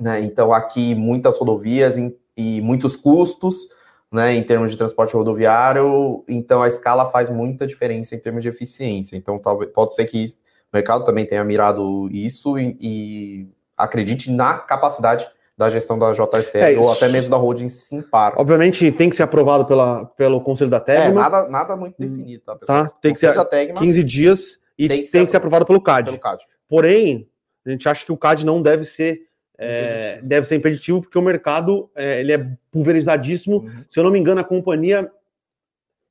[0.01, 0.21] Né?
[0.21, 3.69] Então, aqui, muitas rodovias em, e muitos custos
[4.13, 8.49] né, em termos de transporte rodoviário, então a escala faz muita diferença em termos de
[8.49, 9.17] eficiência.
[9.17, 14.59] Então, talvez pode ser que o mercado também tenha mirado isso e, e acredite na
[14.59, 18.35] capacidade da gestão da JSL é, ou até mesmo da holding Simpar.
[18.37, 21.05] Obviamente tem que ser aprovado pela, pelo Conselho da Tegma.
[21.05, 22.85] É, nada, nada muito definido, tá, pessoal?
[22.85, 25.67] Tá, tem que ser Tegma, 15 dias e tem que, tem ser, que ser aprovado
[25.67, 26.07] pelo CAD.
[26.07, 26.45] pelo CAD.
[26.69, 27.29] Porém,
[27.67, 29.23] a gente acha que o CAD não deve ser
[29.59, 33.57] é, deve ser impeditivo porque o mercado é, ele é pulverizadíssimo.
[33.57, 33.85] Uhum.
[33.91, 35.11] Se eu não me engano, a companhia,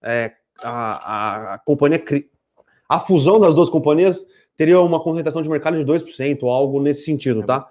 [0.03, 2.03] é, a, a, a, companhia,
[2.89, 4.25] a fusão das duas companhias
[4.57, 7.69] teria uma concentração de mercado de 2%, ou algo nesse sentido, é tá?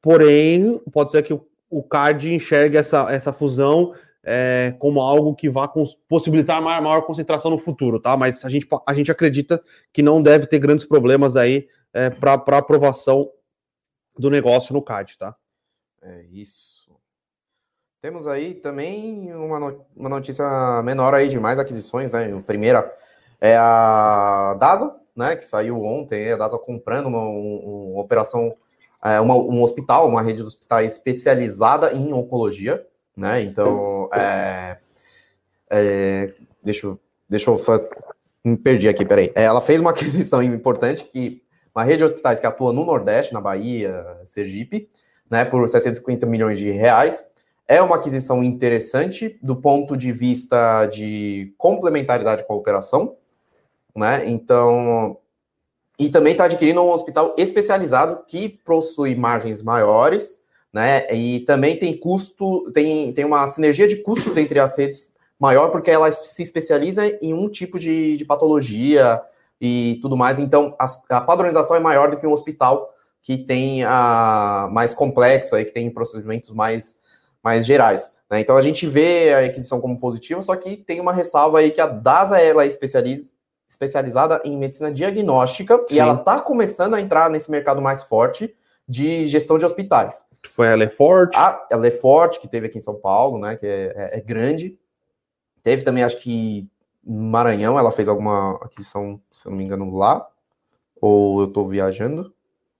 [0.00, 3.94] Porém, pode ser que o, o CAD enxergue essa, essa fusão
[4.24, 5.68] é, como algo que vá
[6.08, 8.16] possibilitar maior, maior, concentração no futuro, tá?
[8.16, 9.60] Mas a gente, a gente acredita
[9.92, 13.28] que não deve ter grandes problemas aí é, para aprovação
[14.18, 15.34] do negócio no CAD, tá?
[16.02, 16.90] É isso.
[18.00, 22.32] Temos aí também uma, uma notícia menor aí de mais aquisições, né?
[22.32, 22.92] A primeira
[23.40, 25.36] é a DASA, né?
[25.36, 28.56] Que saiu ontem, a DASA comprando uma, uma operação,
[29.04, 32.84] é, uma, um hospital, uma rede de hospitais especializada em oncologia,
[33.16, 33.42] né?
[33.42, 34.78] Então, é,
[35.70, 36.98] é, deixa,
[37.28, 37.58] deixa eu
[38.44, 39.32] me perdi aqui, peraí.
[39.34, 41.41] É, ela fez uma aquisição importante que
[41.74, 44.88] uma rede de hospitais que atua no Nordeste, na Bahia, Sergipe,
[45.30, 47.24] né, por 750 milhões de reais.
[47.66, 53.16] É uma aquisição interessante do ponto de vista de complementaridade com a operação,
[53.96, 54.24] né?
[54.26, 55.16] Então,
[55.98, 61.06] e também está adquirindo um hospital especializado que possui margens maiores, né?
[61.14, 65.90] E também tem custo, tem, tem uma sinergia de custos entre as redes maior, porque
[65.90, 69.20] ela se especializa em um tipo de, de patologia,
[69.64, 70.40] e tudo mais.
[70.40, 75.54] Então, a, a padronização é maior do que um hospital que tem a mais complexo,
[75.54, 76.96] aí, que tem procedimentos mais,
[77.40, 78.12] mais gerais.
[78.28, 78.40] Né?
[78.40, 81.80] Então, a gente vê a aquisição como positiva, só que tem uma ressalva aí que
[81.80, 83.34] a DASA ela é especializa,
[83.68, 85.94] especializada em medicina diagnóstica Sim.
[85.94, 88.52] e ela está começando a entrar nesse mercado mais forte
[88.88, 90.26] de gestão de hospitais.
[90.56, 91.30] Foi a Lefort?
[91.36, 94.76] A, a Lefort, que teve aqui em São Paulo, né, que é, é, é grande.
[95.62, 96.68] Teve também, acho que
[97.04, 100.26] Maranhão, ela fez alguma aquisição, se não me engano, lá?
[101.00, 102.32] Ou eu estou viajando?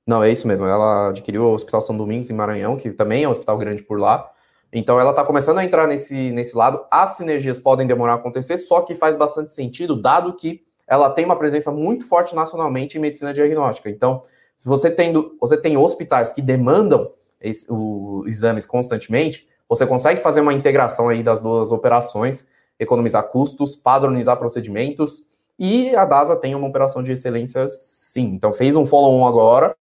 [0.07, 0.67] Não, é isso mesmo.
[0.67, 3.99] Ela adquiriu o Hospital São Domingos em Maranhão, que também é um hospital grande por
[3.99, 4.31] lá.
[4.73, 6.85] Então ela está começando a entrar nesse, nesse lado.
[6.91, 11.25] As sinergias podem demorar a acontecer, só que faz bastante sentido, dado que ela tem
[11.25, 13.91] uma presença muito forte nacionalmente em medicina diagnóstica.
[13.91, 14.23] Então,
[14.57, 20.41] se você, tendo, você tem hospitais que demandam esse, o, exames constantemente, você consegue fazer
[20.41, 22.47] uma integração aí das duas operações,
[22.79, 25.25] economizar custos, padronizar procedimentos,
[25.59, 28.27] e a DASA tem uma operação de excelência, sim.
[28.35, 29.77] Então, fez um follow-on agora,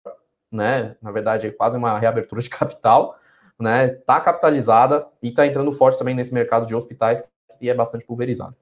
[0.50, 0.96] né?
[1.00, 3.16] Na verdade, é quase uma reabertura de capital,
[3.58, 3.88] né?
[3.88, 7.22] Tá capitalizada e tá entrando forte também nesse mercado de hospitais,
[7.58, 8.56] que é bastante pulverizado.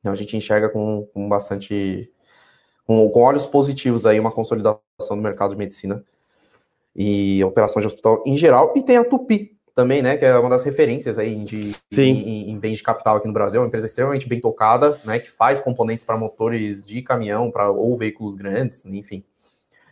[0.00, 2.10] Então, a gente enxerga com, com bastante.
[2.86, 6.04] Com, com olhos positivos aí uma consolidação do mercado de medicina
[6.94, 8.72] e operação de hospital em geral.
[8.76, 12.58] E tem a Tupi, também, né, que é uma das referências aí de, em, em,
[12.58, 15.58] bens de capital aqui no Brasil, é uma empresa extremamente bem tocada, né, que faz
[15.58, 19.24] componentes para motores de caminhão, para ou veículos grandes, enfim,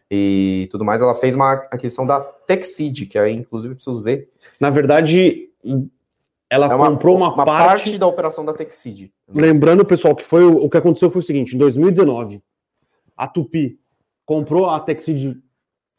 [0.08, 1.02] e tudo mais.
[1.02, 4.28] Ela fez uma aquisição da Texid, que aí, inclusive, preciso ver.
[4.60, 5.50] Na verdade,
[6.48, 7.66] ela é uma, comprou uma, uma parte...
[7.66, 7.98] parte...
[7.98, 9.10] da operação da Texid.
[9.34, 12.40] Lembrando, pessoal, que foi o, o que aconteceu foi o seguinte: em 2019,
[13.16, 13.80] a Tupi
[14.24, 15.42] comprou a Texid,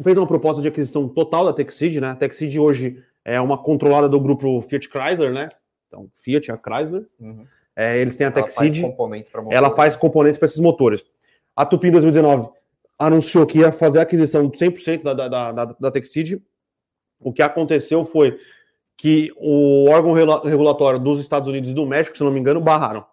[0.01, 2.11] fez uma proposta de aquisição total da Texid, né?
[2.11, 5.49] A Texid hoje é uma controlada do grupo Fiat Chrysler, né?
[5.87, 7.07] Então, Fiat, a Chrysler.
[7.19, 7.45] Uhum.
[7.75, 8.81] É, eles têm a Texid.
[9.51, 11.03] Ela faz componentes para esses motores.
[11.55, 12.49] A Tupi, em 2019,
[12.97, 16.41] anunciou que ia fazer a aquisição de 100% da, da, da, da Texid.
[17.19, 18.39] O que aconteceu foi
[18.97, 23.05] que o órgão regulatório dos Estados Unidos e do México, se não me engano, barraram.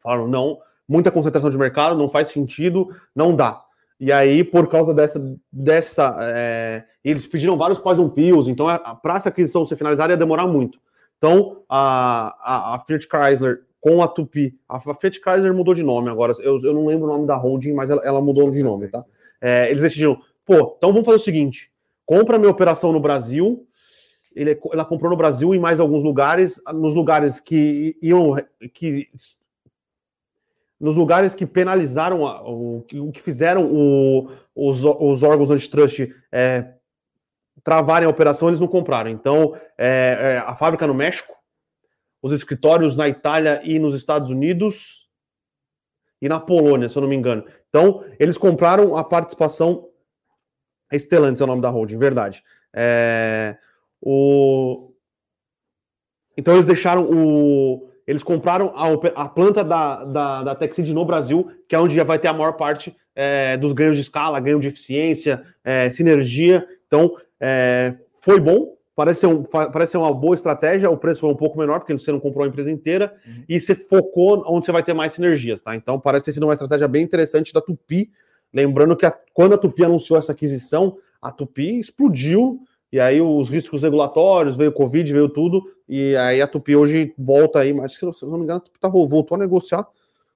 [0.00, 3.64] Falaram, não, muita concentração de mercado, não faz sentido, não dá.
[3.98, 5.38] E aí, por causa dessa.
[5.50, 8.66] dessa é, eles pediram vários poison pills, então
[9.02, 10.78] para essa aquisição ser finalizada ia demorar muito.
[11.16, 16.10] Então, a, a, a Fiat Chrysler com a Tupi, a Fiat Chrysler mudou de nome
[16.10, 18.88] agora, eu, eu não lembro o nome da holding, mas ela, ela mudou de nome,
[18.88, 19.04] tá?
[19.40, 21.70] É, eles decidiram, pô, então vamos fazer o seguinte:
[22.04, 23.66] compra minha operação no Brasil.
[24.34, 28.34] Ele, ela comprou no Brasil e mais alguns lugares, nos lugares que iam
[28.74, 29.08] que
[30.78, 36.74] nos lugares que penalizaram, o, que fizeram o, os, os, órgãos antitrust é,
[37.64, 39.10] travarem a operação, eles não compraram.
[39.10, 41.34] Então, é, é, a fábrica no México,
[42.22, 45.08] os escritórios na Itália e nos Estados Unidos
[46.20, 47.44] e na Polônia, se eu não me engano.
[47.68, 49.88] Então, eles compraram a participação.
[50.92, 52.42] Stellantis é o nome da holding, verdade.
[52.74, 53.56] É,
[54.00, 54.92] o...
[56.36, 61.50] Então, eles deixaram o eles compraram a, a planta da, da, da Texid no Brasil,
[61.68, 64.60] que é onde já vai ter a maior parte é, dos ganhos de escala, ganho
[64.60, 66.66] de eficiência, é, sinergia.
[66.86, 70.90] Então, é, foi bom, parece ser, um, parece ser uma boa estratégia.
[70.90, 73.44] O preço foi um pouco menor, porque você não comprou a empresa inteira, uhum.
[73.48, 75.74] e você focou onde você vai ter mais sinergias, tá?
[75.74, 78.10] Então, parece ter sido uma estratégia bem interessante da Tupi.
[78.54, 82.60] Lembrando que a, quando a Tupi anunciou essa aquisição, a Tupi explodiu
[82.96, 87.14] e aí os riscos regulatórios, veio o Covid, veio tudo, e aí a Tupi hoje
[87.18, 89.86] volta aí, mas se não me engano, a Tupi tá, voltou a negociar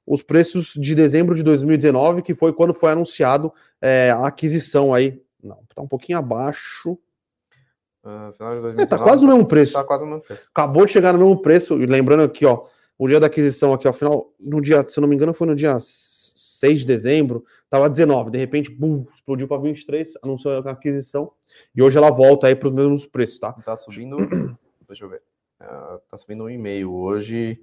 [0.06, 5.22] os preços de dezembro de 2019, que foi quando foi anunciado é, a aquisição aí.
[5.42, 6.98] Não, tá um pouquinho abaixo.
[8.04, 9.72] Uh, final de 2019, é, tá quase no mesmo preço.
[9.72, 10.50] Tá quase no mesmo preço.
[10.54, 12.66] Acabou de chegar no mesmo preço, e lembrando aqui, ó,
[12.98, 15.46] o dia da aquisição aqui, ao final, no dia, se eu não me engano, foi
[15.46, 20.70] no dia 6 de dezembro, Tava 19, de repente, bum, explodiu para 23, anunciou a
[20.72, 21.30] aquisição
[21.72, 23.52] e hoje ela volta aí para os mesmos preços, tá?
[23.52, 24.16] Tá subindo,
[24.88, 25.22] deixa eu ver,
[25.62, 27.62] uh, tá subindo um e-mail hoje,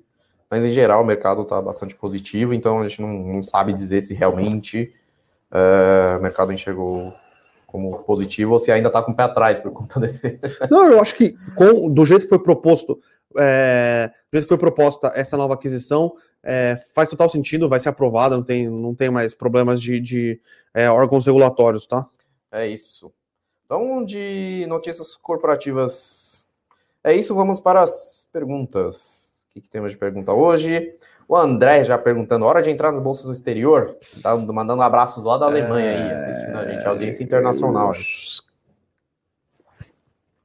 [0.50, 4.00] mas em geral o mercado tá bastante positivo, então a gente não, não sabe dizer
[4.00, 4.94] se realmente
[5.52, 7.14] uh, o mercado enxergou
[7.66, 10.40] como positivo ou se ainda tá com o pé atrás por conta desse.
[10.72, 12.98] Não, eu acho que com, do jeito que foi proposto,
[13.38, 16.14] é, do jeito que foi proposta essa nova aquisição,
[16.44, 20.42] é, faz total sentido, vai ser aprovada, não tem, não tem mais problemas de, de
[20.74, 22.08] é, órgãos regulatórios, tá?
[22.52, 23.12] É isso.
[23.66, 26.48] Então, de notícias corporativas,
[27.04, 27.36] é isso.
[27.36, 29.36] Vamos para as perguntas.
[29.50, 30.96] O que, que temos de pergunta hoje?
[31.28, 33.98] O André já perguntando, hora de entrar nas bolsas no exterior?
[34.24, 37.92] Tá mandando abraços lá da Alemanha aí, assistindo a gente, audiência internacional.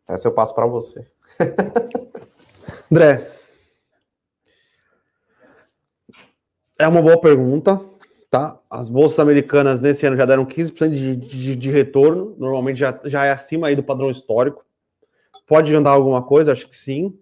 [0.09, 1.07] Essa eu passo para você.
[2.91, 3.32] André,
[6.83, 7.81] É uma boa pergunta,
[8.29, 8.59] tá?
[8.69, 13.25] As bolsas americanas nesse ano já deram 15% de, de, de retorno, normalmente já, já
[13.25, 14.67] é acima aí do padrão histórico.
[15.47, 16.51] Pode andar alguma coisa?
[16.51, 17.17] Acho que sim.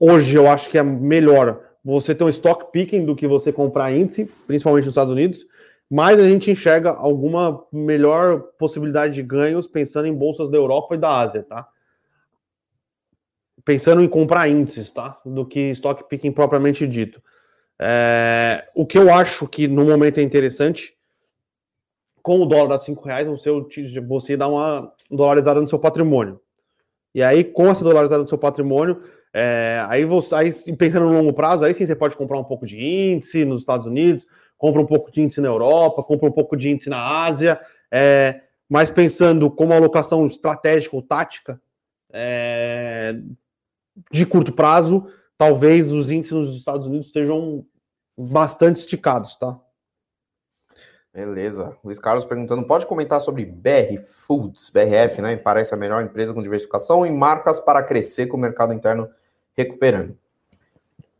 [0.00, 3.92] Hoje eu acho que é melhor você ter um stock picking do que você comprar
[3.92, 5.46] índice, principalmente nos Estados Unidos,
[5.90, 10.98] mas a gente enxerga alguma melhor possibilidade de ganhos pensando em bolsas da Europa e
[10.98, 11.68] da Ásia, tá?
[13.62, 15.20] Pensando em comprar índices, tá?
[15.22, 17.20] Do que stock picking propriamente dito.
[17.80, 20.96] É, o que eu acho que no momento é interessante,
[22.22, 23.50] com o dólar a 5 reais, você,
[24.06, 26.40] você dá uma dolarizada no seu patrimônio.
[27.14, 31.34] E aí, com essa dolarizada no seu patrimônio, É, aí, você, aí, pensando no longo
[31.34, 34.86] prazo, aí sim você pode comprar um pouco de índice nos Estados Unidos, compra um
[34.86, 37.60] pouco de índice na Europa, compra um pouco de índice na Ásia,
[37.90, 41.60] é, mas pensando como alocação estratégica ou tática,
[42.10, 43.16] é,
[44.10, 45.06] de curto prazo,
[45.38, 47.64] talvez os índices nos Estados Unidos estejam
[48.16, 49.58] bastante esticados, tá?
[51.14, 51.76] Beleza.
[51.82, 55.36] Luiz Carlos perguntando: pode comentar sobre BR Foods, BRF, né?
[55.36, 59.08] Parece a melhor empresa com diversificação e marcas para crescer com o mercado interno
[59.56, 60.16] recuperando.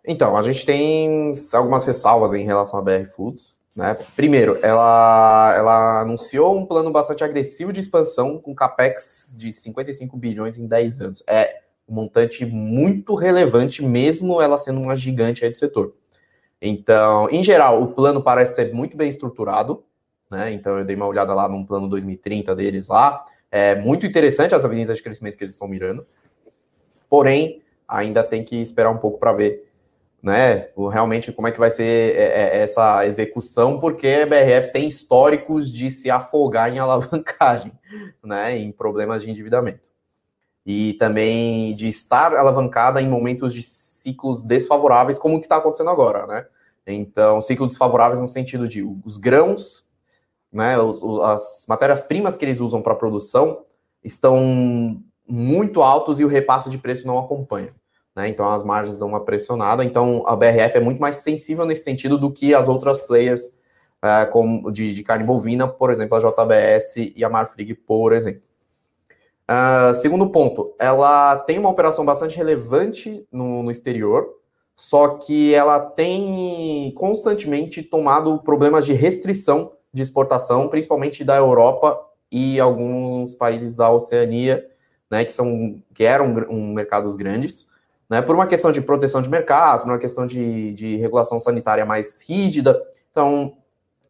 [0.06, 3.58] Então, a gente tem algumas ressalvas em relação à BR Foods.
[3.74, 3.96] Né?
[4.16, 10.58] Primeiro, ela, ela anunciou um plano bastante agressivo de expansão com capex de 55 bilhões
[10.58, 11.22] em 10 anos.
[11.28, 11.57] É
[11.88, 15.94] um montante muito relevante, mesmo ela sendo uma gigante aí do setor.
[16.60, 19.82] Então, em geral, o plano parece ser muito bem estruturado,
[20.30, 20.52] né?
[20.52, 23.24] Então, eu dei uma olhada lá no plano 2030 deles lá.
[23.50, 26.06] É muito interessante as avenidas de crescimento que eles estão mirando.
[27.08, 29.66] Porém, ainda tem que esperar um pouco para ver,
[30.22, 30.68] né?
[30.90, 35.72] Realmente como é que vai ser é, é, essa execução, porque a BRF tem históricos
[35.72, 37.72] de se afogar em alavancagem,
[38.22, 38.58] né?
[38.58, 39.88] Em problemas de endividamento
[40.70, 45.88] e também de estar alavancada em momentos de ciclos desfavoráveis, como o que está acontecendo
[45.88, 46.44] agora, né?
[46.86, 49.86] Então, ciclos desfavoráveis no sentido de os grãos,
[50.52, 53.62] né, os, as matérias-primas que eles usam para produção
[54.04, 57.74] estão muito altos e o repasse de preço não acompanha.
[58.14, 58.28] Né?
[58.28, 59.82] Então, as margens dão uma pressionada.
[59.82, 63.54] Então, a BRF é muito mais sensível nesse sentido do que as outras players
[64.02, 68.47] é, como de, de carne bovina, por exemplo, a JBS e a Marfrig, por exemplo.
[69.50, 74.28] Uh, segundo ponto, ela tem uma operação bastante relevante no, no, exterior,
[74.76, 81.98] só que ela tem constantemente tomado problemas de restrição de exportação, principalmente da Europa
[82.30, 84.62] e alguns países da Oceania,
[85.10, 87.70] né, que são que eram um, mercados grandes,
[88.08, 91.86] né, por uma questão de proteção de mercado, por uma questão de, de regulação sanitária
[91.86, 92.78] mais rígida.
[93.10, 93.56] Então,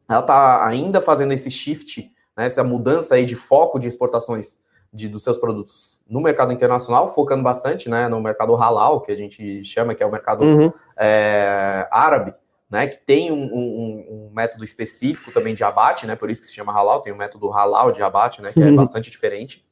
[0.08, 4.58] ela está ainda fazendo esse shift, né, essa mudança aí de foco de exportações
[4.92, 9.16] de, dos seus produtos no mercado internacional, focando bastante né, no mercado halal, que a
[9.16, 10.72] gente chama, que é o mercado uhum.
[10.96, 12.34] é, árabe,
[12.70, 16.46] né, que tem um, um, um, método específico também de abate, né, por isso que
[16.46, 18.72] se chama halal, tem um método halal de abate, né, que é uhum.
[18.72, 19.64] é bastante diferente,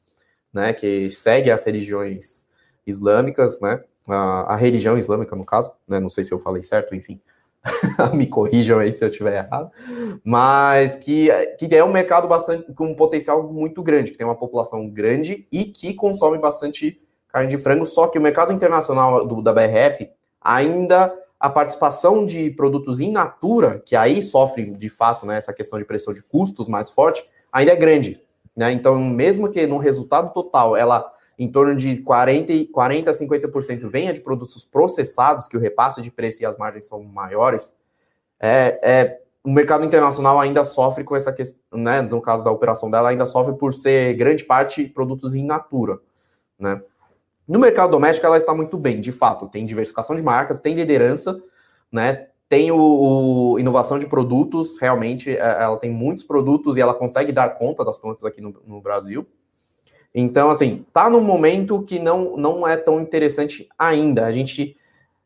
[0.53, 2.45] né, que segue as religiões
[2.85, 6.95] islâmicas, né, a, a religião islâmica no caso, né, não sei se eu falei certo,
[6.95, 7.19] enfim,
[8.13, 9.71] me corrijam aí se eu estiver errado,
[10.23, 14.35] mas que, que é um mercado bastante com um potencial muito grande, que tem uma
[14.35, 16.99] população grande e que consome bastante
[17.29, 20.09] carne de frango, só que o mercado internacional do, da BRF
[20.41, 25.77] ainda a participação de produtos in natura, que aí sofre de fato né, essa questão
[25.77, 28.21] de pressão de custos mais forte, ainda é grande.
[28.55, 28.71] Né?
[28.71, 31.05] Então, mesmo que no resultado total ela
[31.37, 36.09] em torno de 40, 40 a 50% venha de produtos processados, que o repasse de
[36.09, 37.75] preço e as margens são maiores,
[38.39, 42.89] é, é, o mercado internacional ainda sofre com essa questão, né, no caso da operação
[42.89, 45.99] dela, ainda sofre por ser grande parte produtos in natura,
[46.59, 46.81] né.
[47.47, 51.41] No mercado doméstico, ela está muito bem, de fato, tem diversificação de marcas, tem liderança,
[51.91, 52.77] né, tem o,
[53.53, 57.85] o, inovação de produtos, realmente, é, ela tem muitos produtos e ela consegue dar conta
[57.85, 59.25] das plantas aqui no, no Brasil,
[60.13, 64.25] então, assim, tá num momento que não, não é tão interessante ainda.
[64.25, 64.75] A gente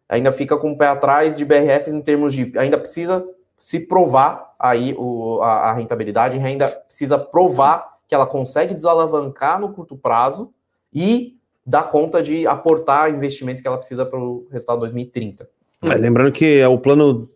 [0.10, 2.52] ainda fica com o pé atrás de BRF em termos de.
[2.58, 3.26] Ainda precisa
[3.58, 9.72] se provar aí o, a, a rentabilidade, ainda precisa provar que ela consegue desalavancar no
[9.72, 10.52] curto prazo
[10.94, 15.48] e dar conta de aportar investimentos que ela precisa para o resultado 2030.
[15.84, 17.30] É, lembrando que é o plano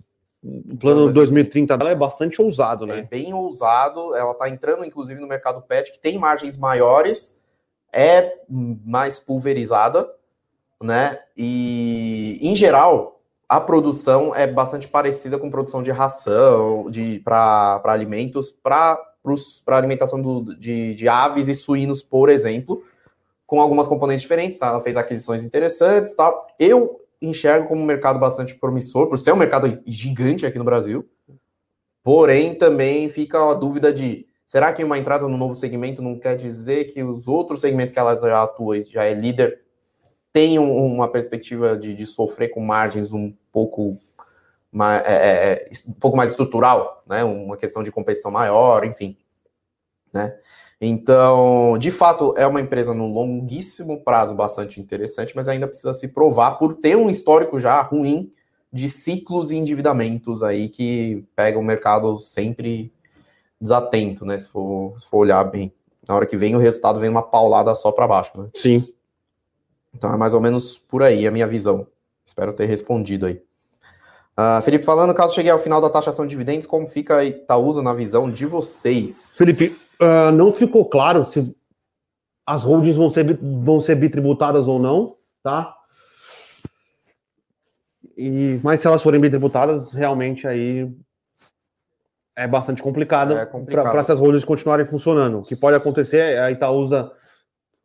[0.45, 2.99] o plano 2030 dela é bastante ousado, né?
[2.99, 4.15] É bem ousado.
[4.15, 7.41] Ela está entrando, inclusive, no mercado pet, que tem margens maiores
[7.91, 8.39] é
[8.86, 10.08] mais pulverizada,
[10.84, 11.17] né?
[11.36, 18.51] E em geral, a produção é bastante parecida com produção de ração, de para alimentos,
[18.51, 18.99] para
[19.67, 22.84] alimentação do, de, de aves e suínos, por exemplo,
[23.47, 24.60] com algumas componentes diferentes.
[24.60, 24.67] Tá?
[24.67, 26.47] Ela fez aquisições interessantes, tal.
[26.60, 31.08] Eu enxergo como um mercado bastante promissor, por ser um mercado gigante aqui no Brasil.
[32.04, 36.36] Porém, também fica a dúvida de Será que uma entrada no novo segmento não quer
[36.36, 39.62] dizer que os outros segmentos que ela já atua, já é líder,
[40.32, 43.97] tenham uma perspectiva de, de sofrer com margens um pouco
[44.72, 47.24] mais, é, é, é, um pouco mais estrutural, né?
[47.24, 49.18] Uma questão de competição maior, enfim,
[50.13, 50.38] né?
[50.80, 56.09] Então, de fato, é uma empresa no longuíssimo prazo bastante interessante, mas ainda precisa se
[56.09, 58.32] provar por ter um histórico já ruim
[58.71, 62.91] de ciclos e endividamentos aí que pega o mercado sempre
[63.59, 64.38] desatento, né?
[64.38, 65.71] Se for, se for olhar bem.
[66.07, 68.49] Na hora que vem o resultado, vem uma paulada só para baixo, né?
[68.53, 68.86] Sim.
[69.93, 71.88] Então é mais ou menos por aí a minha visão.
[72.26, 73.41] Espero ter respondido aí.
[74.38, 77.81] Uh, Felipe, falando, caso chegue ao final da taxação de dividendos, como fica a Itaúsa
[77.81, 79.33] na visão de vocês?
[79.38, 81.55] Felipe, uh, não ficou claro se
[82.45, 85.73] as holdings vão ser, vão ser bitributadas ou não, tá?
[88.17, 90.89] E, mas se elas forem bitributadas, realmente aí
[92.36, 93.89] é bastante complicado, é complicado.
[93.89, 95.39] para essas holdings continuarem funcionando.
[95.39, 97.11] O que pode acontecer é a Itaúsa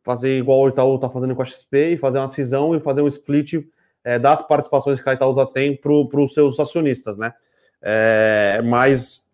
[0.03, 3.01] fazer igual o Itaú está fazendo com a XP e fazer uma cisão e fazer
[3.01, 3.53] um split
[4.03, 7.33] é, das participações que a Itaúsa tem para os seus acionistas, né?
[7.81, 9.27] É, mas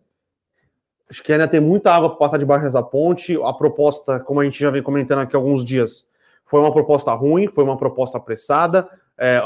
[1.10, 3.38] acho que ainda tem muita água para passar debaixo dessa ponte.
[3.42, 6.06] A proposta, como a gente já vem comentando aqui há alguns dias,
[6.44, 8.88] foi uma proposta ruim, foi uma proposta apressada.
[9.16, 9.42] É,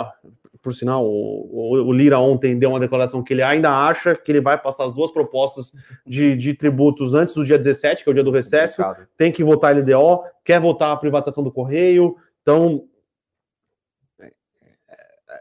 [0.60, 4.40] por sinal, o, o, Lira ontem deu uma declaração que ele ainda acha que ele
[4.40, 5.72] vai passar as duas propostas
[6.06, 8.80] de, de tributos antes do dia 17, que é o dia do recesso.
[9.16, 12.16] Tem que votar LDO, quer votar a privatização do Correio.
[12.42, 12.84] Então,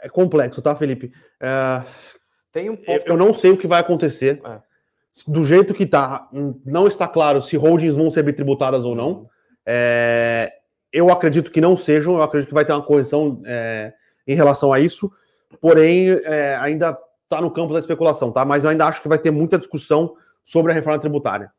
[0.02, 1.12] é complexo, tá, Felipe?
[1.40, 1.84] É,
[2.52, 4.42] Tem um ponto eu, eu não sei o que vai acontecer.
[4.44, 4.60] É.
[5.28, 6.30] Do jeito que tá,
[6.66, 9.30] não está claro se holdings vão ser tributadas ou não.
[9.66, 10.52] É,
[10.92, 13.94] eu acredito que não sejam, eu acredito que vai ter uma correção é,
[14.28, 15.12] em relação a isso,
[15.60, 18.44] porém é, ainda está no campo da especulação, tá?
[18.44, 21.52] Mas eu ainda acho que vai ter muita discussão sobre a reforma tributária.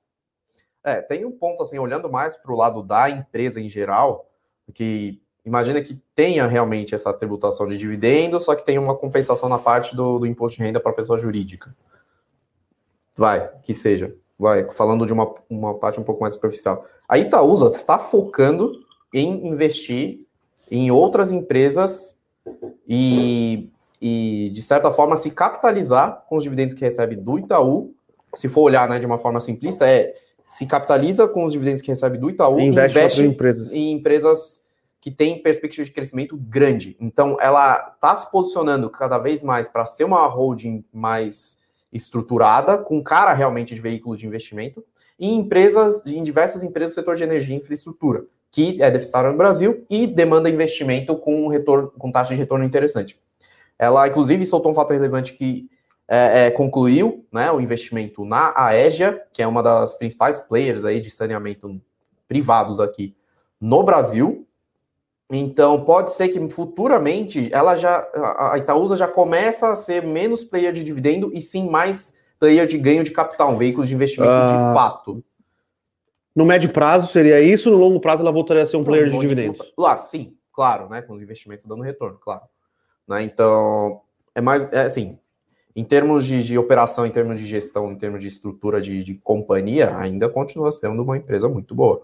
[0.85, 4.29] É, tem um ponto assim, olhando mais para o lado da empresa em geral,
[4.75, 9.59] que imagina que tenha realmente essa tributação de dividendos, só que tem uma compensação na
[9.59, 11.75] parte do, do imposto de renda para a pessoa jurídica.
[13.17, 14.15] Vai, que seja.
[14.39, 16.85] Vai, falando de uma, uma parte um pouco mais superficial.
[17.09, 18.73] A Itaúsa está focando
[19.13, 20.27] em investir
[20.71, 22.17] em outras empresas
[22.89, 23.69] e,
[24.01, 27.95] e, de certa forma, se capitalizar com os dividendos que recebe do Itaú.
[28.35, 31.89] Se for olhar né, de uma forma simplista, é se capitaliza com os dividendos que
[31.89, 33.73] recebe do Itaú e investe, investe em empresas.
[33.73, 34.62] em empresas
[35.03, 36.97] que têm perspectiva de crescimento grande.
[37.01, 41.59] Então, ela está se posicionando cada vez mais para ser uma holding mais
[41.93, 44.83] estruturada, com cara realmente de veículo de investimento,
[45.19, 49.37] em empresas, em diversas empresas do setor de energia e infraestrutura que é deficitária no
[49.37, 53.19] Brasil e demanda investimento com retorno, com taxa de retorno interessante.
[53.79, 55.69] Ela, inclusive, soltou um fato relevante que
[56.07, 61.01] é, é, concluiu né, o investimento na AEGIA, que é uma das principais players aí
[61.01, 61.81] de saneamento
[62.29, 63.17] privados aqui
[63.59, 64.47] no Brasil.
[65.35, 70.75] Então, pode ser que futuramente ela já a Itaúsa já começa a ser menos player
[70.75, 74.53] de dividendo e sim mais player de ganho de capital, um veículo de investimento de
[74.53, 75.25] ah, fato.
[76.37, 79.19] No médio prazo seria isso, no longo prazo ela voltaria a ser um player de
[79.19, 79.73] dividendos.
[79.79, 81.01] Lá, sim, claro, né?
[81.01, 82.43] Com os investimentos dando retorno, claro.
[83.09, 84.03] Né, então,
[84.35, 85.19] é mais é, assim,
[85.75, 89.15] em termos de, de, operação, em termos de gestão, em termos de estrutura de, de
[89.15, 92.03] companhia, ainda continua sendo uma empresa muito boa.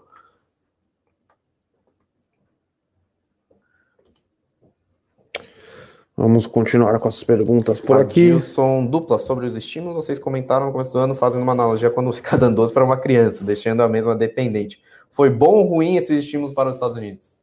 [6.21, 8.31] Vamos continuar com as perguntas por aqui.
[8.31, 9.95] Adilson, dupla sobre os estímulos.
[9.95, 12.97] Vocês comentaram no começo do ano fazendo uma analogia quando fica dando doce para uma
[12.97, 14.81] criança, deixando a mesma dependente.
[15.09, 17.41] Foi bom ou ruim esses estímulos para os Estados Unidos?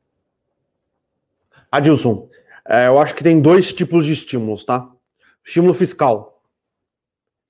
[1.72, 2.29] Adilson,
[2.68, 4.87] é, eu acho que tem dois tipos de estímulos, tá?
[5.43, 6.43] Estímulo fiscal,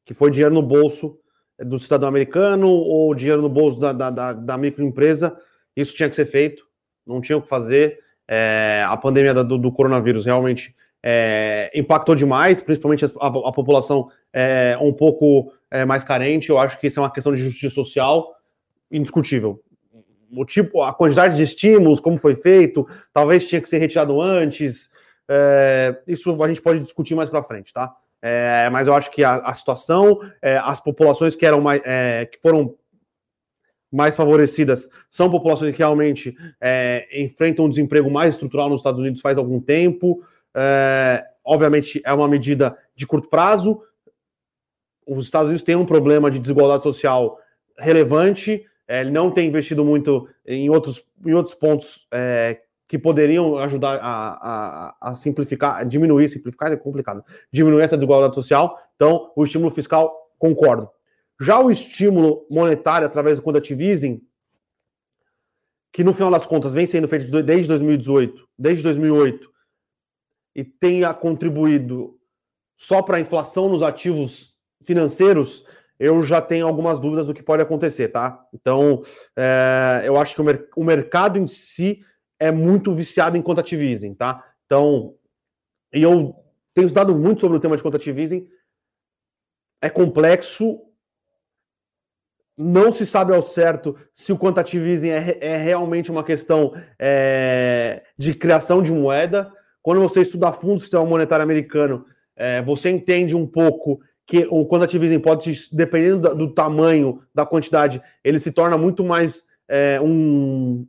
[0.04, 1.18] que foi dinheiro no bolso
[1.58, 5.36] do cidadão americano ou dinheiro no bolso da, da, da, da microempresa.
[5.74, 6.64] Isso tinha que ser feito,
[7.04, 7.98] não tinha o que fazer.
[8.28, 10.72] É, a pandemia do, do coronavírus realmente
[11.02, 16.50] é, impactou demais, principalmente a, a, a população é, um pouco é, mais carente.
[16.50, 18.34] Eu acho que isso é uma questão de justiça social
[18.90, 19.62] indiscutível.
[20.36, 24.90] O tipo, a quantidade de estímulos, como foi feito, talvez tinha que ser retirado antes.
[25.28, 27.94] É, isso a gente pode discutir mais para frente, tá?
[28.20, 31.80] É, mas eu acho que a, a situação, é, as populações que eram mais,
[32.32, 32.74] que foram
[33.92, 36.36] mais favorecidas são populações que realmente
[37.12, 40.22] enfrentam um desemprego mais estrutural nos Estados Unidos faz algum tempo.
[40.56, 43.82] É, obviamente, é uma medida de curto prazo.
[45.06, 47.38] Os Estados Unidos têm um problema de desigualdade social
[47.78, 48.64] relevante.
[48.88, 53.98] É, ele não tem investido muito em outros, em outros pontos é, que poderiam ajudar
[54.00, 58.78] a, a, a, simplificar, diminuir, simplificar é complicado, diminuir essa desigualdade social.
[58.94, 60.88] Então, o estímulo fiscal, concordo.
[61.40, 64.22] Já o estímulo monetário através do quantitative
[65.92, 69.50] que no final das contas vem sendo feito desde 2018, desde 2008,
[70.56, 72.18] e tenha contribuído
[72.78, 74.54] só para a inflação nos ativos
[74.84, 75.66] financeiros,
[75.98, 78.42] eu já tenho algumas dúvidas do que pode acontecer, tá?
[78.54, 79.02] Então,
[79.36, 82.00] é, eu acho que o, mer o, mercado em si
[82.40, 84.42] é muito viciado em quantitative tá?
[84.64, 85.14] Então,
[85.92, 86.34] e eu
[86.72, 88.48] tenho estudado muito sobre o tema de quantitative
[89.82, 90.80] É complexo,
[92.56, 98.02] não se sabe ao certo se o quantitative easing é, é realmente uma questão é,
[98.16, 99.52] de criação de moeda.
[99.86, 104.44] Quando você estuda a fundo o sistema monetário americano, é, você entende um pouco que
[104.50, 110.00] o quantitative pode, dependendo do, do tamanho, da quantidade, ele se torna muito mais é,
[110.02, 110.84] um,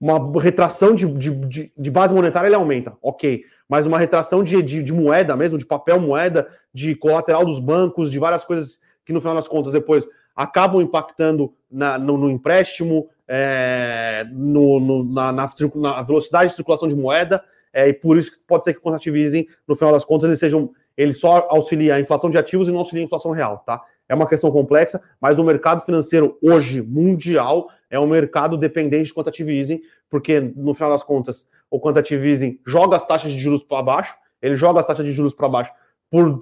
[0.00, 3.44] uma retração de, de, de, base monetária, ele aumenta, ok.
[3.68, 8.10] Mas uma retração de, de, de, moeda mesmo, de papel moeda, de colateral dos bancos,
[8.10, 13.06] de várias coisas que no final das contas depois acabam impactando na, no, no, empréstimo,
[13.28, 17.44] é, no, no, na, na, na, velocidade de circulação de moeda,
[17.74, 21.12] é, e por isso pode ser que quantitativizem, no final das contas, eles sejam, ele
[21.12, 23.82] só auxilia a inflação de ativos e não auxilia a inflação real, tá?
[24.08, 29.14] É uma questão complexa, mas o mercado financeiro hoje, mundial, é um mercado dependente de
[29.14, 33.64] quantitative easing, porque no final das contas, o quantitative easing joga as taxas de juros
[33.64, 35.72] para baixo, ele joga as taxas de juros para baixo
[36.10, 36.40] por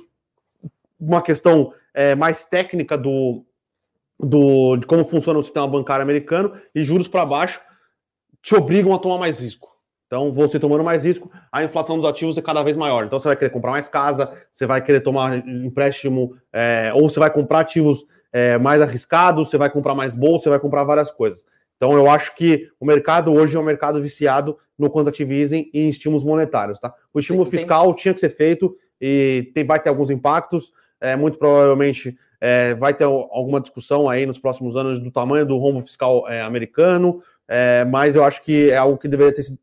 [1.01, 3.43] uma questão é, mais técnica do,
[4.19, 7.61] do, de como funciona o sistema bancário americano, e juros para baixo
[8.43, 9.72] te obrigam a tomar mais risco.
[10.13, 13.07] Então, você tomando mais risco, a inflação dos ativos é cada vez maior.
[13.07, 17.19] Então, você vai querer comprar mais casa, você vai querer tomar empréstimo, é, ou você
[17.19, 21.11] vai comprar ativos é, mais arriscado, você vai comprar mais bolsa, você vai comprar várias
[21.11, 21.47] coisas.
[21.79, 25.87] Então, eu acho que o mercado hoje é um mercado viciado no quantitative easing e
[25.87, 26.79] em estímulos monetários.
[26.79, 26.93] Tá?
[27.15, 28.03] O estímulo tem, fiscal tem...
[28.03, 30.75] tinha que ser feito e tem, vai ter alguns impactos.
[31.01, 35.57] É, muito provavelmente é, vai ter alguma discussão aí nos próximos anos do tamanho do
[35.57, 39.59] rombo fiscal é, americano, é, mas eu acho que é algo que deveria ter sido,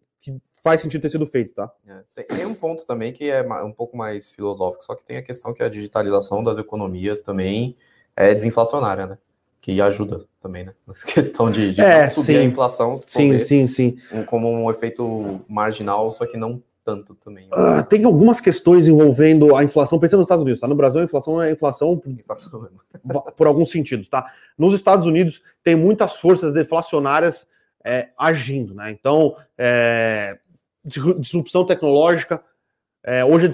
[0.63, 1.71] faz sentido ter sido feito, tá?
[1.87, 5.17] É, tem, tem, um ponto também que é um pouco mais filosófico, só que tem
[5.17, 7.75] a questão que a digitalização das economias também
[8.15, 9.17] é desinflacionária, né?
[9.61, 10.73] Que ajuda também, né?
[10.87, 12.37] Nessa questão de, de é, subir sim.
[12.37, 12.95] a inflação.
[12.95, 13.97] sim, ver, sim, sim.
[14.11, 17.47] Um, como um efeito marginal, só que não tanto também.
[17.47, 20.67] Uh, tem algumas questões envolvendo a inflação, pensando nos Estados Unidos, tá?
[20.67, 22.69] No Brasil, a inflação é inflação por, inflação
[23.37, 24.25] por alguns sentidos, tá?
[24.57, 27.47] Nos Estados Unidos, tem muitas forças deflacionárias
[27.83, 28.91] é, agindo, né?
[28.91, 30.39] Então, é,
[30.83, 32.43] disrupção tecnológica.
[33.03, 33.51] É, hoje,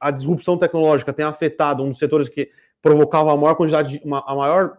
[0.00, 2.50] a, disrupção tecnológica tem afetado um dos setores que
[2.80, 4.78] provocava a maior quantidade, uma, a maior,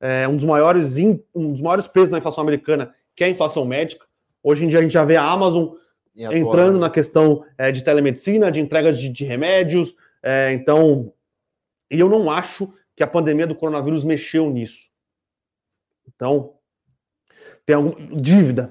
[0.00, 3.30] é, um dos maiores in, um dos maiores pesos na inflação americana, que é a
[3.30, 4.06] inflação médica.
[4.42, 5.74] Hoje em dia a gente já vê a Amazon
[6.14, 9.94] entrando na questão é, de telemedicina, de entrega de, de remédios.
[10.22, 11.12] É, então,
[11.90, 14.88] e eu não acho que a pandemia do coronavírus mexeu nisso.
[16.06, 16.54] Então,
[17.64, 18.70] tem alguma dívida.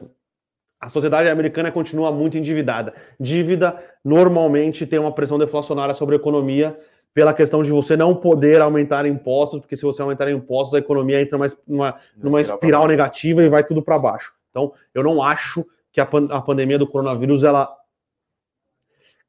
[0.79, 2.93] A sociedade americana continua muito endividada.
[3.19, 6.79] Dívida normalmente tem uma pressão deflacionária sobre a economia
[7.13, 11.21] pela questão de você não poder aumentar impostos, porque se você aumentar impostos, a economia
[11.21, 14.33] entra mais numa, numa espiral negativa e vai tudo para baixo.
[14.51, 17.69] Então, eu não acho que a, pan a pandemia do coronavírus ela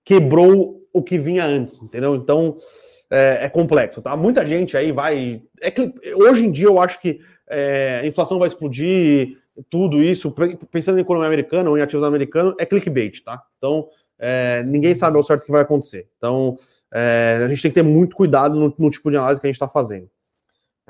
[0.04, 2.14] quebrou o que vinha antes, entendeu?
[2.14, 2.54] Então,
[3.10, 4.16] é, é complexo, tá?
[4.16, 5.42] Muita gente aí vai.
[5.60, 9.36] É que, hoje em dia, eu acho que é, a inflação vai explodir,
[9.68, 10.34] tudo isso,
[10.70, 13.42] pensando em economia americana ou em ativos americanos, é clickbait, tá?
[13.58, 13.88] Então,
[14.18, 16.08] é, ninguém sabe ao certo o que vai acontecer.
[16.16, 16.56] Então,
[16.92, 19.50] é, a gente tem que ter muito cuidado no, no tipo de análise que a
[19.50, 20.08] gente está fazendo.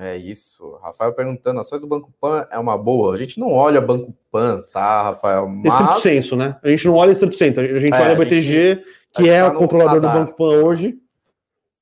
[0.03, 0.79] É isso.
[0.83, 3.15] Rafael perguntando, ações do Banco Pan é uma boa?
[3.15, 5.47] A gente não olha Banco Pan, tá, Rafael?
[5.47, 5.73] Mas...
[5.73, 6.57] Estrito senso, né?
[6.63, 7.61] A gente não olha estrito senso.
[7.61, 8.85] A gente é, olha o BTG, gente,
[9.15, 10.13] que é tá o controlador radar.
[10.13, 10.99] do Banco Pan hoje,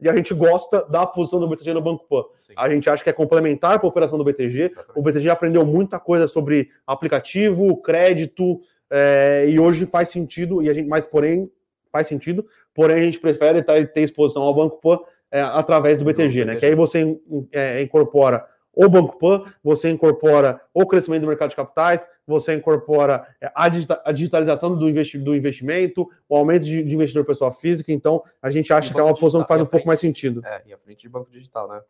[0.01, 2.25] e a gente gosta da posição do BTG no Banco Pan.
[2.35, 2.53] Sim.
[2.57, 4.71] A gente acha que é complementar para a operação do BTG.
[4.71, 4.99] Exatamente.
[4.99, 10.73] O BTG aprendeu muita coisa sobre aplicativo, crédito, é, e hoje faz sentido, e a
[10.73, 11.51] gente, mas porém,
[11.93, 16.45] faz sentido, porém a gente prefere ter exposição ao Banco Pan é, através do BTG,
[16.45, 16.57] né?
[16.57, 17.19] Que aí você
[17.53, 18.47] é, incorpora
[18.79, 23.69] o Banco Pan, você incorpora o crescimento do mercado de capitais, você incorpora é, a,
[24.13, 28.73] digitalização do, investi do investimento, o aumento de, de, investidor pessoa física, então a gente
[28.73, 30.41] acha que é uma posição que faz um pouco mais sentido.
[30.47, 31.81] É, e a frente de banco digital, né?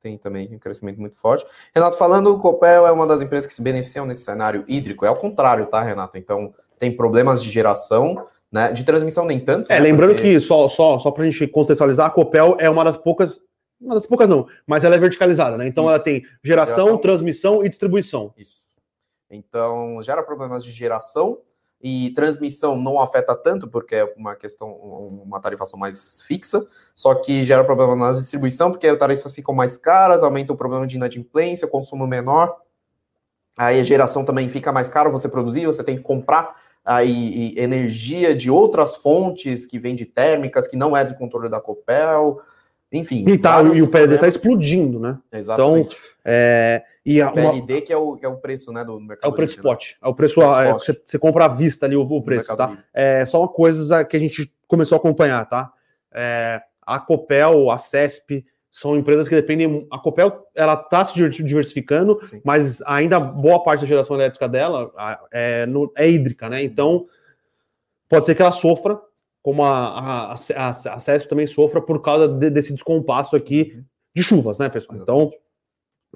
[0.00, 1.44] Tem também um crescimento muito forte.
[1.74, 5.04] Renato, falando, o Copel é uma das empresas que se beneficiam nesse cenário hídrico.
[5.04, 6.16] É ao contrário, tá, Renato?
[6.16, 8.72] Então, tem problemas de geração, né?
[8.72, 9.70] De transmissão nem tanto.
[9.70, 9.80] É, né?
[9.80, 10.34] lembrando Porque...
[10.34, 13.38] que, só, só, só para a gente contextualizar, a Copel é uma das poucas,
[13.80, 15.66] uma das poucas não, mas ela é verticalizada, né?
[15.66, 15.94] Então Isso.
[15.94, 18.32] ela tem geração, geração, transmissão e distribuição.
[18.36, 18.76] Isso.
[19.30, 21.38] Então, gera problemas de geração
[21.82, 26.64] e transmissão não afeta tanto, porque é uma questão, uma tarifação mais fixa,
[26.94, 30.86] só que gera problema na distribuição, porque as tarifas ficam mais caras, aumenta o problema
[30.86, 32.56] de inadimplência, consumo menor,
[33.58, 38.34] aí a geração também fica mais caro você produzir, você tem que comprar aí energia
[38.34, 42.40] de outras fontes que vem de térmicas, que não é do controle da Copel,
[42.92, 43.24] enfim.
[43.26, 45.18] E, tá, e o PLD está explodindo, né?
[45.32, 45.96] Exatamente.
[45.96, 47.82] Então, é, e a, PLD, uma...
[47.82, 49.30] que, é o, que é o preço né, do mercado.
[49.30, 49.84] É o preço livre, spot.
[49.84, 49.96] Né?
[50.02, 50.42] É o preço.
[50.42, 52.78] É, você, você, compra à vista ali o, o preço, tá?
[52.92, 55.72] É, só uma coisa que a gente começou a acompanhar, tá?
[56.12, 58.44] É, a Copel, a CESP,
[58.76, 59.86] são empresas que dependem.
[59.90, 62.42] A Copel ela está se diversificando, Sim.
[62.44, 64.92] mas ainda boa parte da geração elétrica dela
[65.32, 66.62] é, no, é hídrica, né?
[66.62, 67.06] Então
[68.08, 69.00] pode ser que ela sofra,
[69.46, 73.84] como a, a, a, a CESP também sofra por causa de, desse descompasso aqui uhum.
[74.12, 74.98] de chuvas, né, pessoal?
[75.00, 75.30] Então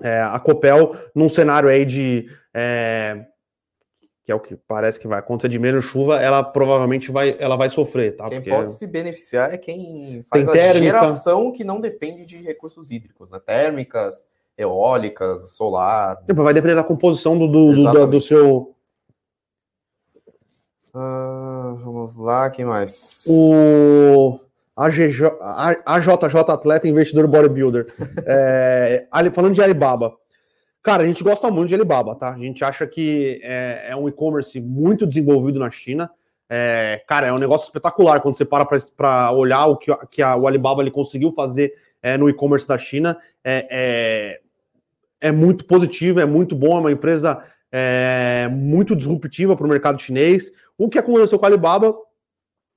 [0.03, 3.25] é, a Copel, num cenário aí de é,
[4.25, 7.55] que é o que parece que vai acontecer de menos chuva, ela provavelmente vai, ela
[7.55, 8.29] vai sofrer, tá?
[8.29, 10.83] Quem Porque pode se beneficiar é quem faz a térmica.
[10.83, 13.39] geração que não depende de recursos hídricos, né?
[13.47, 14.27] Térmicas,
[14.59, 16.21] eólicas, solar.
[16.35, 18.75] Vai depender da composição do, do, do, do seu.
[20.95, 23.25] Ah, vamos lá, quem mais?
[23.29, 24.41] O
[24.77, 25.27] AJJ
[26.49, 27.87] Atleta Investidor Bodybuilder.
[28.27, 30.15] é, falando de Alibaba.
[30.83, 32.33] Cara, a gente gosta muito de Alibaba, tá?
[32.33, 36.11] A gente acha que é, é um e-commerce muito desenvolvido na China.
[36.49, 38.67] É, cara, é um negócio espetacular quando você para
[38.97, 41.73] para olhar o que, que a, o Alibaba ele conseguiu fazer
[42.03, 43.19] é, no e-commerce da China.
[43.45, 44.41] É, é,
[45.29, 50.01] é, muito positivo, é muito bom, é uma empresa é, muito disruptiva para o mercado
[50.01, 50.51] chinês.
[50.81, 51.95] O que aconteceu com a Alibaba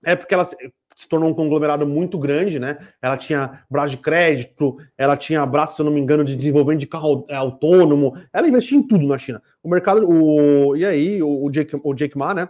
[0.03, 2.77] é porque ela se tornou um conglomerado muito grande, né?
[3.01, 6.81] Ela tinha braço de crédito, ela tinha braço, se eu não me engano, de desenvolvimento
[6.81, 8.13] de carro é, autônomo.
[8.33, 9.41] Ela investia em tudo na China.
[9.63, 12.49] O mercado, o, e aí, o, o, Jake, o Jake Ma, né?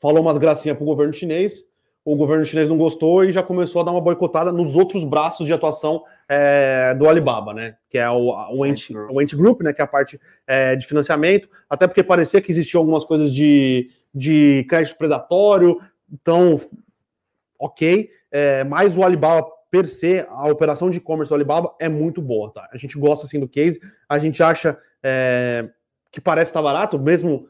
[0.00, 1.64] Falou umas gracinhas pro governo chinês.
[2.04, 5.46] O governo chinês não gostou e já começou a dar uma boicotada nos outros braços
[5.46, 7.76] de atuação é, do Alibaba, né?
[7.88, 9.72] Que é o, o, Ant, o Ant Group, né?
[9.72, 11.48] Que é a parte é, de financiamento.
[11.70, 15.80] Até porque parecia que existiam algumas coisas de, de crédito predatório.
[16.12, 16.60] Então,
[17.58, 22.20] ok, é, mas o Alibaba per se, a operação de e-commerce do Alibaba é muito
[22.20, 22.68] boa, tá?
[22.70, 25.70] A gente gosta assim do case, a gente acha é,
[26.10, 27.48] que parece estar barato, mesmo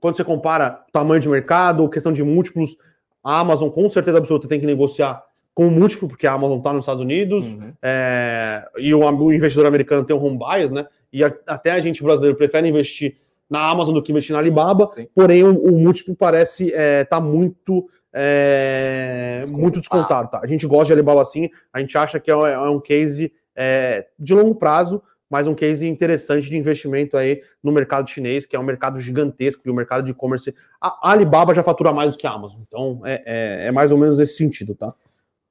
[0.00, 2.76] quando você compara tamanho de mercado, questão de múltiplos,
[3.24, 6.72] a Amazon com certeza absoluta tem que negociar com o múltiplo, porque a Amazon está
[6.72, 7.72] nos Estados Unidos, uhum.
[7.82, 10.86] é, e o, o, investidor americano tem um home bias, né?
[11.12, 13.16] E a, até a gente brasileiro prefere investir
[13.48, 15.08] na Amazon do que investir na Alibaba, Sim.
[15.14, 20.30] porém o, o múltiplo parece estar é, tá muito é, muito descontado.
[20.30, 20.40] Tá?
[20.42, 24.06] A gente gosta de Alibaba assim, a gente acha que é, é um case é,
[24.18, 28.58] de longo prazo, mas um case interessante de investimento aí no mercado chinês, que é
[28.58, 30.54] um mercado gigantesco e o mercado de e-commerce.
[30.80, 33.98] A Alibaba já fatura mais do que a Amazon, então é, é, é, mais ou
[33.98, 34.94] menos nesse sentido, tá?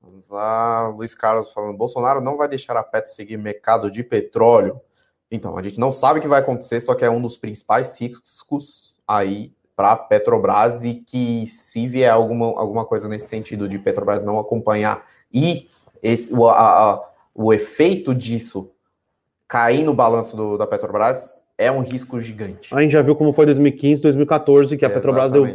[0.02, 4.82] Vamos lá, Luiz Carlos falando: Bolsonaro não vai deixar a Petro seguir mercado de petróleo.
[5.32, 7.99] Então, a gente não sabe o que vai acontecer, só que é um dos principais
[7.99, 13.78] riscos aí para a Petrobras e que se vier alguma, alguma coisa nesse sentido de
[13.78, 15.69] Petrobras não acompanhar e
[16.01, 18.71] esse, o, a, a, o efeito disso
[19.47, 22.73] cair no balanço do, da Petrobras é um risco gigante.
[22.73, 25.45] A gente já viu como foi 2015, 2014, que a Petrobras deu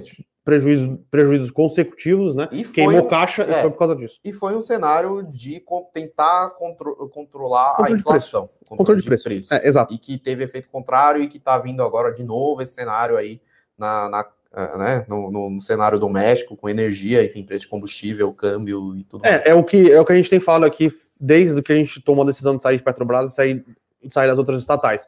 [0.44, 2.48] prejuízo, prejuízos consecutivos, né?
[2.50, 4.20] E Queimou um, caixa é, e foi por causa disso.
[4.24, 5.62] E foi um cenário de
[5.92, 8.42] tentar contro controlar controle a inflação.
[8.42, 9.24] De controle, controle de preço.
[9.24, 9.54] preço.
[9.54, 9.94] É, exato.
[9.94, 13.40] E que teve efeito contrário e que está vindo agora de novo esse cenário aí
[13.78, 18.94] na, na eh, né, no, no, cenário doméstico, com energia, enfim, preço de combustível, câmbio
[18.94, 19.46] e tudo é, mais.
[19.46, 22.02] É o, que, é o que a gente tem falado aqui desde que a gente
[22.02, 23.64] tomou a decisão de sair de Petrobras e sair,
[24.10, 25.06] sair das outras estatais.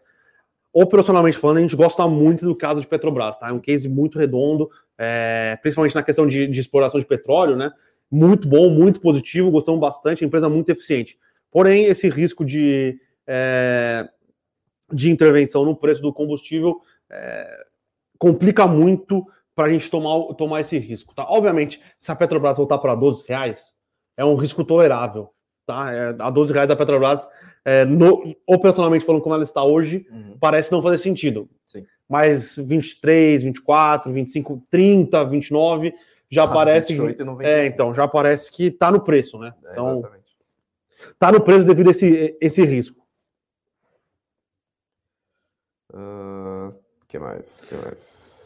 [0.77, 3.49] Operacionalmente falando, a gente gosta muito do caso de Petrobras, tá?
[3.49, 4.68] É um case muito redondo,
[4.99, 7.70] é, principalmente na questão de, de, exploração de petróleo, né?
[8.11, 11.16] Muito bom, muito positivo, gostamos bastante, empresa muito eficiente.
[11.49, 14.09] Porém, esse risco de, é,
[14.93, 17.64] de intervenção no preço do combustível é,
[18.18, 21.14] complica muito para a gente tomar, tomar esse risco.
[21.14, 21.25] Tá?
[21.29, 23.62] Obviamente, se a Petrobras voltar para 12 reais,
[24.16, 25.31] é um risco tolerável.
[25.64, 25.93] Tá?
[25.93, 27.29] É, a 12 reais da Petrobras,
[27.64, 30.36] é, no, operacionalmente falando como ela está hoje, uhum.
[30.38, 31.48] parece não fazer sentido.
[31.64, 31.86] Sim.
[32.08, 35.94] Mas 23, 24, 25, 30, 29
[36.30, 36.94] já ah, parece.
[36.94, 39.54] 28, é, então, já parece que está no preço, né?
[39.64, 40.02] É, então,
[41.12, 43.02] está no preço devido a esse, esse risco.
[45.92, 47.64] Uh, que mais?
[47.64, 48.43] que mais?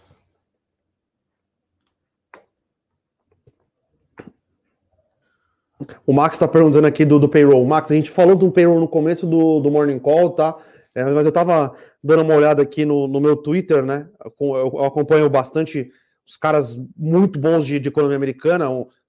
[6.06, 7.64] O Max está perguntando aqui do, do payroll.
[7.64, 10.56] Max, a gente falou do payroll no começo do, do Morning Call, tá?
[10.94, 11.72] É, mas eu estava
[12.02, 14.08] dando uma olhada aqui no, no meu Twitter, né?
[14.40, 15.90] Eu, eu, acompanho bastante
[16.26, 18.66] os caras muito bons de, de economia americana,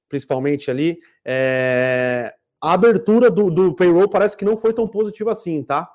[0.07, 0.99] principalmente ali.
[1.25, 5.89] É, a abertura do, do payroll parece que não foi tão positiva assim, tá?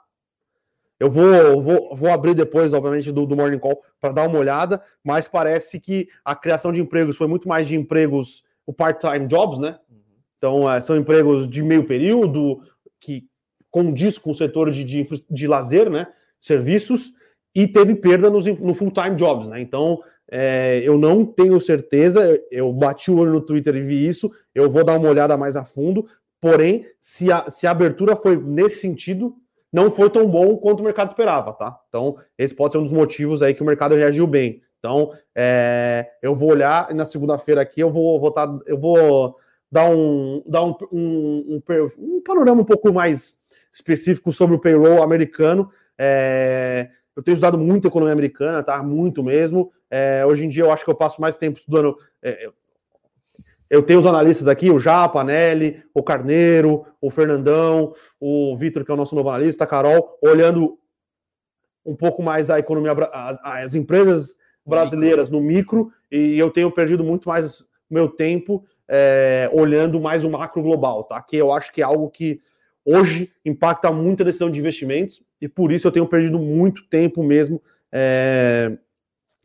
[0.98, 4.82] Eu vou, vou, vou abrir depois, obviamente, do, do Morning Call para dar uma olhada,
[5.02, 9.58] mas parece que a criação de empregos foi muito mais de empregos, o part-time jobs,
[9.58, 9.78] né?
[10.44, 12.60] Então, é, são empregos de meio período,
[13.00, 13.24] que
[13.70, 16.06] condiz com o setor de, de, de lazer, né?
[16.40, 17.12] Serviços,
[17.54, 19.60] e teve perda nos, no full-time jobs, né?
[19.60, 19.98] Então,
[20.30, 24.70] é, eu não tenho certeza, eu bati o olho no Twitter e vi isso, eu
[24.70, 26.06] vou dar uma olhada mais a fundo,
[26.44, 29.34] Porém, se a, se a abertura foi nesse sentido,
[29.72, 31.80] não foi tão bom quanto o mercado esperava, tá?
[31.88, 34.60] Então, esse pode ser um dos motivos aí que o mercado reagiu bem.
[34.78, 39.38] Então, é, eu vou olhar e na segunda-feira aqui eu vou votar, eu vou
[39.74, 43.36] dar um, dar um, um, um, um, panorama um pouco mais
[43.72, 45.68] específico sobre o payroll americano.
[45.98, 48.80] É, eu tenho estudado muito economia americana, tá?
[48.84, 49.72] Muito mesmo.
[49.90, 51.96] É, hoje em dia eu acho que eu passo mais tempo estudando.
[52.22, 52.48] É,
[53.68, 58.84] eu tenho os analistas aqui, o Japa, a Nelly, o Carneiro, o Fernandão, o Vitor,
[58.84, 60.78] que é o nosso novo analista, a Carol, olhando
[61.84, 62.92] um pouco mais a economia,
[63.42, 70.00] as empresas brasileiras no micro, e eu tenho perdido muito mais meu tempo é, olhando
[70.00, 71.20] mais o macro global, tá?
[71.22, 72.40] Que eu acho que é algo que
[72.84, 77.22] hoje impacta muito a decisão de investimentos, e por isso eu tenho perdido muito tempo
[77.22, 78.76] mesmo é,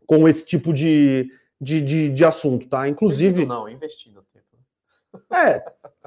[0.05, 2.87] com esse tipo de, de, de, de, assunto, tá?
[2.87, 3.45] Inclusive.
[3.45, 5.35] Não, investindo tempo.
[5.35, 5.63] É,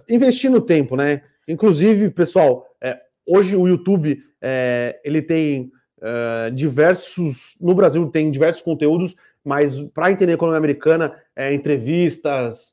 [0.08, 1.22] investindo tempo, né?
[1.46, 5.70] Inclusive, pessoal, é, hoje o YouTube é, ele tem
[6.00, 7.56] é, diversos.
[7.60, 9.14] No Brasil tem diversos conteúdos,
[9.44, 12.71] mas para entender a economia americana, é, entrevistas,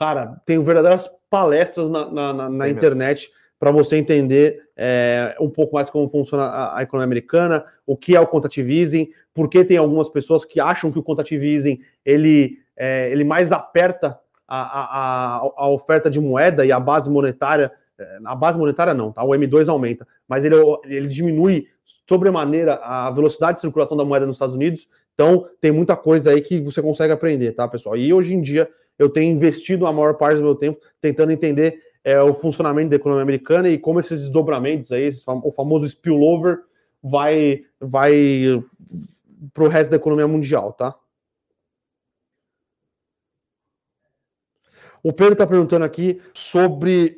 [0.00, 5.74] cara, tem verdadeiras palestras na, na, na, na internet para você entender é, um pouco
[5.74, 9.76] mais como funciona a, a, economia americana, o que é o quantitative easing, porque tem
[9.76, 15.36] algumas pessoas que acham que o quantitative easing ele, é, ele mais aperta a, a,
[15.54, 19.22] a, oferta de moeda e a base monetária, é, a base monetária não, tá?
[19.22, 21.66] O M2 aumenta, mas ele, ele diminui
[22.08, 24.88] sobremaneira a velocidade de circulação da moeda nos Estados Unidos.
[25.12, 27.94] Então, tem muita coisa aí que você consegue aprender, tá, pessoal?
[27.98, 28.66] E hoje em dia
[29.00, 32.96] eu tenho investido a maior parte do meu tempo tentando entender é, o funcionamento da
[32.96, 36.62] economia americana e como esses desdobramentos aí, esse o famoso spillover,
[37.02, 38.62] vai, vai
[39.54, 40.94] para o resto da economia mundial, tá?
[45.02, 47.16] O Pedro está perguntando aqui sobre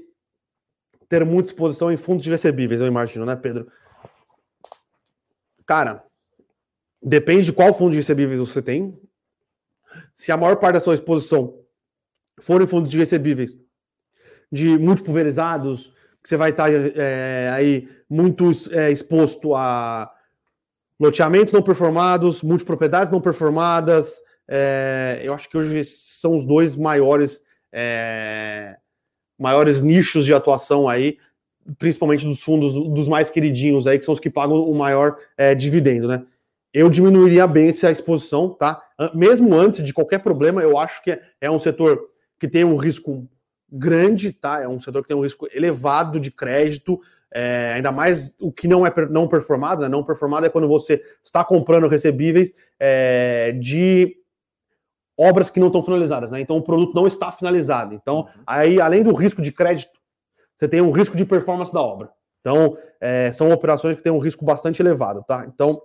[1.09, 3.67] ter muita exposição em fundos de recebíveis, eu imagino, né, Pedro?
[5.67, 6.05] Cara,
[7.03, 8.97] depende de qual fundo de recebíveis você tem.
[10.15, 11.62] Se a maior parte da sua exposição
[12.43, 13.57] for em fundos de recebíveis
[14.53, 15.91] de muito pulverizados,
[16.23, 20.13] que você vai estar é, aí muito é, exposto a
[21.01, 24.21] loteamentos não performados, multipropriedades não performadas.
[24.47, 28.77] É, eu acho que hoje são os dois maiores é,
[29.39, 31.17] maiores nichos de atuação aí,
[31.79, 35.55] principalmente dos fundos dos mais queridinhos aí, que são os que pagam o maior é,
[35.55, 36.25] dividendo, né?
[36.75, 38.83] Eu diminuiria bem essa exposição, tá?
[39.15, 42.12] Mesmo antes de qualquer problema, eu acho que é um setor
[42.43, 43.25] que tem um risco
[43.71, 44.61] grande, tá?
[44.61, 47.01] É um setor que tem um risco elevado de crédito,
[47.33, 49.89] é, ainda mais o que não é não performado, né?
[49.89, 54.17] Não performado é quando você está comprando recebíveis é, de
[55.17, 56.41] obras que não estão finalizadas, né?
[56.41, 57.95] Então o produto não está finalizado.
[57.95, 58.43] Então, uhum.
[58.45, 59.97] aí, além do risco de crédito,
[60.57, 62.11] você tem um risco de performance da obra.
[62.41, 65.47] Então, é, são operações que têm um risco bastante elevado, tá?
[65.47, 65.81] Então,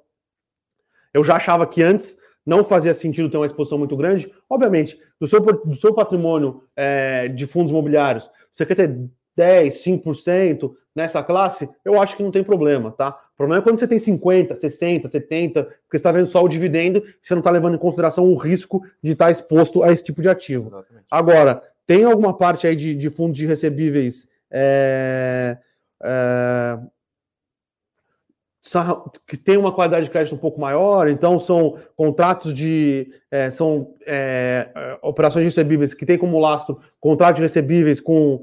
[1.14, 2.18] eu já achava que antes
[2.48, 4.32] não fazia sentido ter uma exposição muito grande.
[4.50, 8.98] Obviamente, do seu, do seu patrimônio é, de fundos imobiliários, você quer ter
[9.36, 13.10] 10, 5% nessa classe, eu acho que não tem problema, tá?
[13.34, 16.48] O problema é quando você tem 50, 60, 70, porque você está vendo só o
[16.48, 20.06] dividendo, você não está levando em consideração o risco de estar tá exposto a esse
[20.06, 20.70] tipo de ativo.
[20.70, 21.06] Exatamente.
[21.12, 25.58] Agora, tem alguma parte aí de, de fundos de recebíveis é,
[26.02, 26.80] é,
[29.28, 33.12] que tem uma qualidade de crédito um pouco maior, então são contratos de.
[33.32, 38.42] É, são é, é operações recebíveis que tem como lastro contratos recebíveis com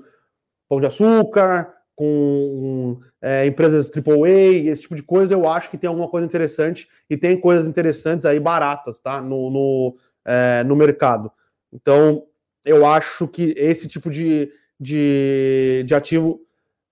[0.68, 5.88] pão de açúcar, com é, empresas AAA, esse tipo de coisa, eu acho que tem
[5.88, 9.20] alguma coisa interessante e tem coisas interessantes aí baratas, tá?
[9.20, 11.30] No, no, é, no mercado.
[11.72, 12.26] Então,
[12.64, 14.50] eu acho que esse tipo de,
[14.80, 16.40] de, de ativo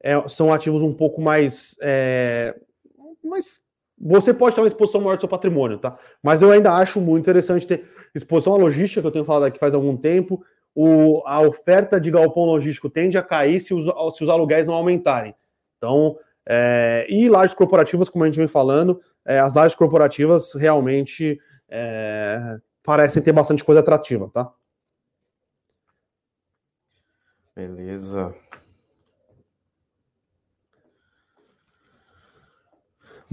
[0.02, 2.54] é, são ativos um pouco mais é,
[3.32, 3.60] mas
[3.98, 5.98] você pode ter uma exposição maior do seu patrimônio, tá?
[6.22, 9.58] Mas eu ainda acho muito interessante ter exposição à logística, que eu tenho falado aqui
[9.58, 10.44] faz algum tempo.
[10.74, 13.84] O, a oferta de galpão logístico tende a cair se os,
[14.16, 15.34] se os aluguéis não aumentarem.
[15.78, 21.40] Então, é, e lajes corporativas, como a gente vem falando, é, as lajes corporativas realmente
[21.68, 24.52] é, parecem ter bastante coisa atrativa, tá?
[27.54, 28.34] Beleza.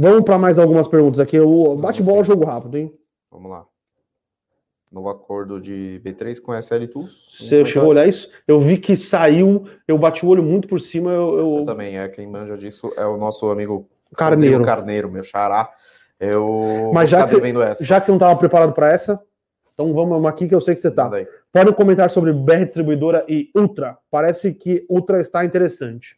[0.02, 1.38] Vamos para mais algumas perguntas aqui.
[1.38, 2.98] O bate-bola é jogo rápido, hein?
[3.30, 3.66] Vamos lá.
[4.90, 7.38] Novo acordo de B3 com SL Tools.
[7.38, 8.32] Você chegou a olhar isso?
[8.48, 11.12] Eu vi que saiu, eu bati o olho muito por cima.
[11.12, 11.58] Eu, eu...
[11.58, 15.70] eu também, é quem manja disso é o nosso amigo Carneiro, Carneiro meu xará.
[16.18, 17.36] Eu Mas já que,
[17.84, 19.22] já que você não estava preparado para essa,
[19.74, 21.12] então vamos aqui que eu sei que você está.
[21.52, 23.98] Podem comentar sobre BR Distribuidora e Ultra.
[24.10, 26.16] Parece que Ultra está interessante.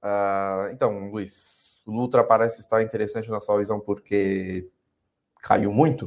[0.00, 4.68] Uh, então, Luiz, o Ultra parece estar interessante na sua visão porque
[5.42, 6.06] caiu muito.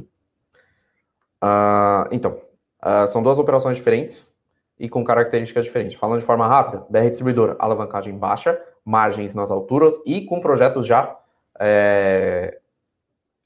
[1.42, 2.40] Uh, então,
[2.84, 4.34] uh, são duas operações diferentes
[4.78, 5.94] e com características diferentes.
[5.94, 11.16] Falando de forma rápida, BR Distribuidora, alavancagem baixa, margens nas alturas e com projetos já
[11.60, 12.58] é,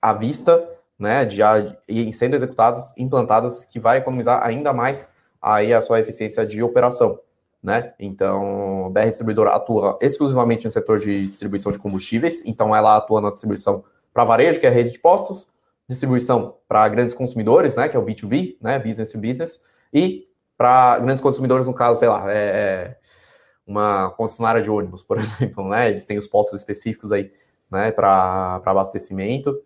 [0.01, 0.66] à vista,
[0.99, 1.41] né, de,
[2.12, 5.11] sendo executados, implantadas, que vai economizar ainda mais
[5.41, 7.18] aí a sua eficiência de operação,
[7.62, 7.94] né?
[7.98, 13.30] Então, BR Distribuidora atua exclusivamente no setor de distribuição de combustíveis, então ela atua na
[13.30, 15.48] distribuição para varejo, que é a rede de postos,
[15.88, 20.98] distribuição para grandes consumidores, né, que é o B2B, né, business to business, e para
[20.98, 22.96] grandes consumidores, no caso, sei lá, é, é
[23.66, 27.32] uma concessionária de ônibus, por exemplo, né, eles têm os postos específicos aí,
[27.70, 29.62] né, para abastecimento,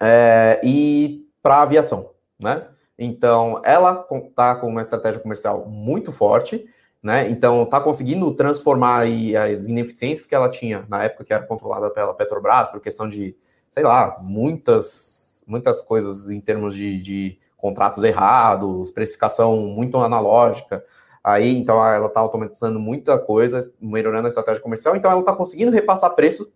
[0.00, 2.66] é, e para aviação, né?
[2.98, 6.64] Então, ela está com uma estratégia comercial muito forte,
[7.02, 7.28] né?
[7.28, 12.14] Então, está conseguindo transformar as ineficiências que ela tinha na época que era controlada pela
[12.14, 13.34] Petrobras, por questão de,
[13.70, 20.84] sei lá, muitas, muitas coisas em termos de, de contratos errados, precificação muito analógica.
[21.24, 24.94] Aí, então, ela está automatizando muita coisa, melhorando a estratégia comercial.
[24.96, 26.50] Então, ela está conseguindo repassar preço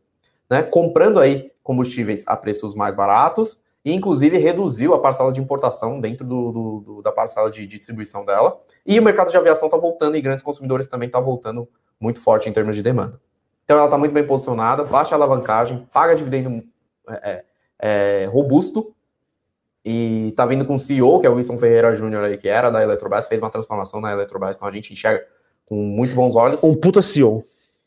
[0.51, 6.01] né, comprando aí combustíveis a preços mais baratos e inclusive reduziu a parcela de importação
[6.01, 8.61] dentro do, do, do da parcela de, de, distribuição dela.
[8.85, 11.69] E o mercado de aviação está voltando e grandes consumidores também está voltando
[12.01, 13.21] muito forte em termos de demanda.
[13.63, 16.65] Então ela está muito bem posicionada, baixa alavancagem, paga dividendo
[17.09, 17.45] é,
[17.81, 18.93] é, é robusto
[19.85, 22.71] e está vindo com o CEO, que é o Wilson Ferreira Júnior aí, que era
[22.71, 25.25] da Eletrobras, fez uma transformação na Eletrobras, então a gente enxerga
[25.65, 26.65] com muito bons olhos.
[26.65, 27.45] Um puta CEO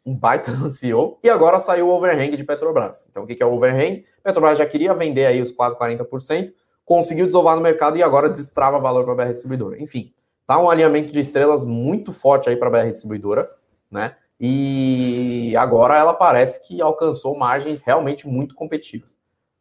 [0.09, 3.07] um baita no CEO, e agora saiu o overhang de Petrobras.
[3.09, 4.03] Então, o que é o overhang?
[4.23, 6.51] Petrobras já queria vender aí os quase 40%,
[6.83, 9.81] conseguiu desovar no mercado e agora destrava valor para a BR Distribuidora.
[9.81, 10.11] Enfim,
[10.47, 13.49] tá um alinhamento de estrelas muito forte aí para a BR Distribuidora,
[13.91, 14.15] né?
[14.39, 19.17] E agora ela parece que alcançou margens realmente muito competitivas.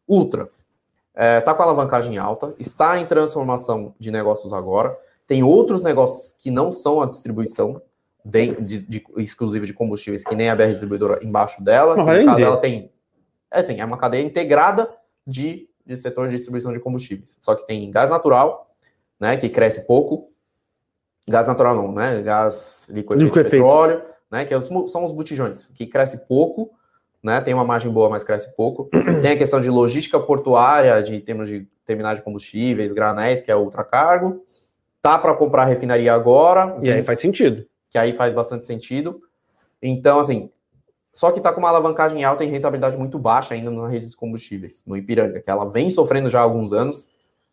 [0.08, 0.48] Ultra,
[1.14, 4.96] é, tá com alavancagem alta, está em transformação de negócios agora,
[5.26, 7.82] tem outros negócios que não são a distribuição,
[8.28, 11.96] de, de, de, exclusiva de combustíveis, que nem a BR Distribuidora embaixo dela.
[11.96, 12.92] no caso, ela tem.
[13.50, 14.88] É assim, é uma cadeia integrada
[15.26, 17.38] de, de setor de distribuição de combustíveis.
[17.40, 18.70] Só que tem gás natural,
[19.18, 19.36] né?
[19.38, 20.30] Que cresce pouco.
[21.26, 22.20] Gás natural não, né?
[22.20, 24.44] Gás líquido de petróleo, né?
[24.44, 26.70] Que é são os botijões, que cresce pouco,
[27.22, 27.40] né?
[27.40, 28.90] Tem uma margem boa, mas cresce pouco.
[29.22, 33.56] Tem a questão de logística portuária, de termos de terminais de combustíveis, granéis, que é
[33.56, 34.44] ultracargo.
[35.00, 36.76] Tá para comprar refinaria agora.
[36.82, 39.20] E aí faz sentido que aí faz bastante sentido.
[39.82, 40.50] Então, assim,
[41.12, 44.16] só que está com uma alavancagem alta e rentabilidade muito baixa ainda na rede de
[44.16, 47.08] combustíveis, no Ipiranga, que ela vem sofrendo já há alguns anos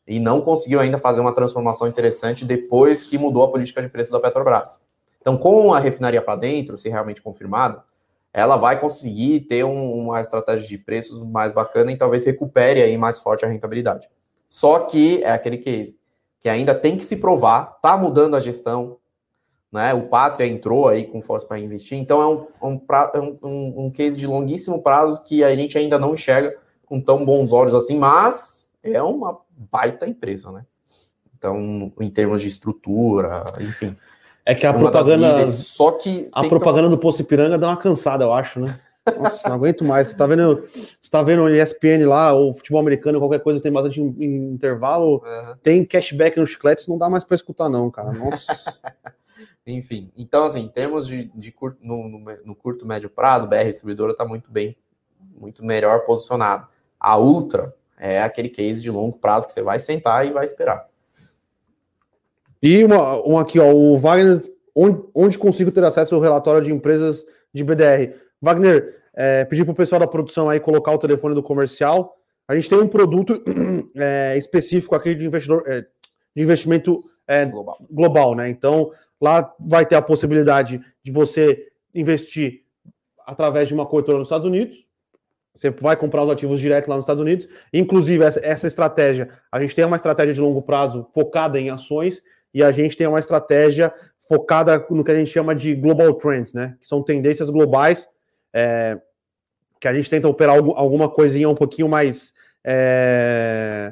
[0.07, 4.11] e não conseguiu ainda fazer uma transformação interessante depois que mudou a política de preço
[4.11, 4.81] da Petrobras.
[5.19, 7.83] Então, com a refinaria para dentro, se realmente confirmada,
[8.31, 12.97] ela vai conseguir ter um, uma estratégia de preços mais bacana e talvez recupere aí
[12.97, 14.07] mais forte a rentabilidade.
[14.47, 15.97] Só que é aquele case
[16.39, 18.97] que ainda tem que se provar, tá mudando a gestão,
[19.75, 19.93] né?
[19.93, 22.27] O Pátria entrou aí com força para investir, então é
[22.65, 22.81] um, um,
[23.13, 26.55] é um, um, case de longuíssimo prazo que a gente ainda não enxerga
[26.85, 29.37] com tão bons olhos assim, mas é uma
[29.69, 30.65] baita empresa, né?
[31.37, 33.95] Então, em termos de estrutura, enfim.
[34.45, 35.31] É que a propaganda.
[35.31, 36.29] Líderes, só que.
[36.31, 36.95] A propaganda que...
[36.95, 38.79] do Poço Ipiranga dá uma cansada, eu acho, né?
[39.19, 40.07] Nossa, não aguento mais.
[40.07, 40.67] Você tá vendo,
[41.01, 45.55] você tá vendo o ESPN lá, ou futebol americano, qualquer coisa tem bastante intervalo, uhum.
[45.61, 48.13] tem cashback nos chicletes, não dá mais para escutar, não, cara.
[48.13, 48.53] Nossa.
[49.65, 53.63] Enfim, então, assim, em termos de, de curto, no, no, no, curto, médio prazo, BR
[53.65, 54.77] Distribuidora está muito bem,
[55.19, 56.67] muito melhor posicionado.
[56.99, 60.87] A Ultra é aquele case de longo prazo que você vai sentar e vai esperar.
[62.61, 64.41] E uma, uma aqui, ó, o Wagner,
[64.73, 68.15] onde, onde consigo ter acesso ao relatório de empresas de BDR?
[68.41, 72.17] Wagner, é, pedir para o pessoal da produção aí colocar o telefone do comercial.
[72.47, 73.41] A gente tem um produto
[73.95, 75.81] é, específico aqui de investidor, é,
[76.35, 77.77] de investimento é, global.
[77.89, 78.49] global, né?
[78.49, 78.91] Então,
[79.25, 82.61] Lá vai ter a possibilidade de você investir
[83.25, 84.85] através de uma corretora nos Estados Unidos.
[85.51, 87.49] Você vai comprar os ativos direto lá nos Estados Unidos.
[87.73, 92.21] Inclusive, essa, estratégia, a gente tem uma estratégia de longo prazo focada em ações
[92.53, 93.91] e a gente tem uma estratégia
[94.29, 96.77] focada no que a gente chama de global trends, né?
[96.79, 98.07] Que são tendências globais,
[98.53, 99.01] é,
[99.81, 102.31] que a gente tenta operar alguma coisinha um pouquinho mais
[102.63, 103.91] é,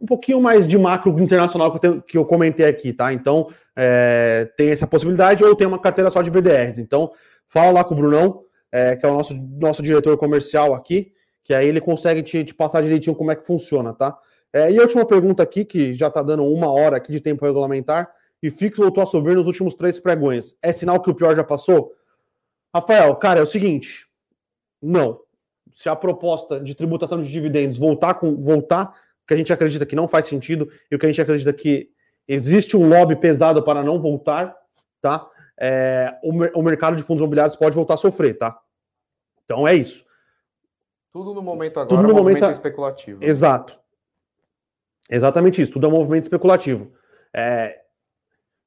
[0.00, 3.12] um pouquinho mais de macro internacional que eu, tenho, que eu comentei aqui, tá?
[3.12, 6.78] Então, é, tem essa possibilidade, ou tem uma carteira só de BDRs.
[6.78, 7.10] Então,
[7.46, 11.12] fala lá com o Brunão, é, que é o nosso, nosso diretor comercial aqui,
[11.44, 14.16] que aí ele consegue te, te, passar direitinho como é que funciona, tá?
[14.52, 17.44] É, e a última pergunta aqui, que já está dando uma hora aqui de tempo
[17.44, 18.10] regulamentar,
[18.42, 20.54] e Fix voltou a subir nos últimos três pregões.
[20.62, 21.92] É sinal que o pior já passou?
[22.74, 24.06] Rafael, cara, é o seguinte,
[24.82, 25.20] não.
[25.70, 28.94] Se a proposta de tributação de dividendos voltar com voltar,
[29.26, 31.90] que a gente acredita que não faz sentido, e o que a gente acredita que
[32.28, 34.54] existe um lobby pesado para não voltar,
[35.00, 35.28] tá?
[35.58, 38.58] É, o, o mercado de fundos imobiliários pode voltar a sofrer, tá?
[39.44, 40.04] Então é isso.
[41.12, 43.24] Tudo no momento agora Tudo no é um momento movimento especulativo.
[43.24, 43.78] Exato.
[45.08, 45.72] Exatamente isso.
[45.72, 46.92] Tudo é um movimento especulativo.
[47.32, 47.80] É...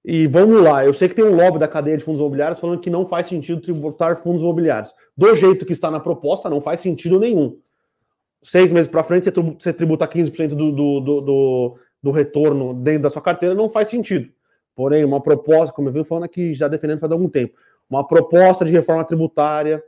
[0.03, 2.80] E vamos lá, eu sei que tem um lobby da cadeia de fundos imobiliários falando
[2.80, 4.91] que não faz sentido tributar fundos imobiliários.
[5.16, 7.60] Do jeito que está na proposta, não faz sentido nenhum.
[8.41, 9.30] Seis meses para frente,
[9.60, 13.89] você tributa 15% do, do, do, do, do retorno dentro da sua carteira, não faz
[13.89, 14.30] sentido.
[14.76, 17.58] Porém, uma proposta, como eu venho falando aqui, já defendendo faz algum tempo,
[17.89, 19.84] uma proposta de reforma tributária,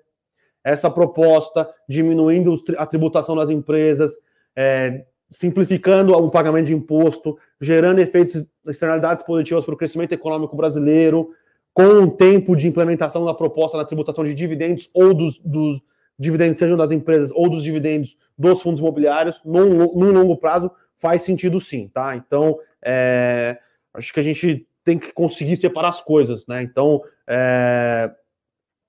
[0.64, 4.12] essa proposta diminuindo a tributação das empresas,
[4.56, 11.32] é, simplificando o pagamento de imposto, gerando efeitos, externalidades positivas para o crescimento econômico brasileiro,
[11.74, 15.82] com um tempo de implementação da proposta na tributação de dividendos ou dos, dos
[16.20, 20.70] dividendos, sejam das empresas ou dos dividendos dos fundos imobiliários, num, num longo prazo,
[21.02, 22.16] faz sentido sim, tá?
[22.16, 23.58] Então, é,
[23.94, 26.62] acho que a gente tem que conseguir separar as coisas, né?
[26.62, 28.10] Então, é,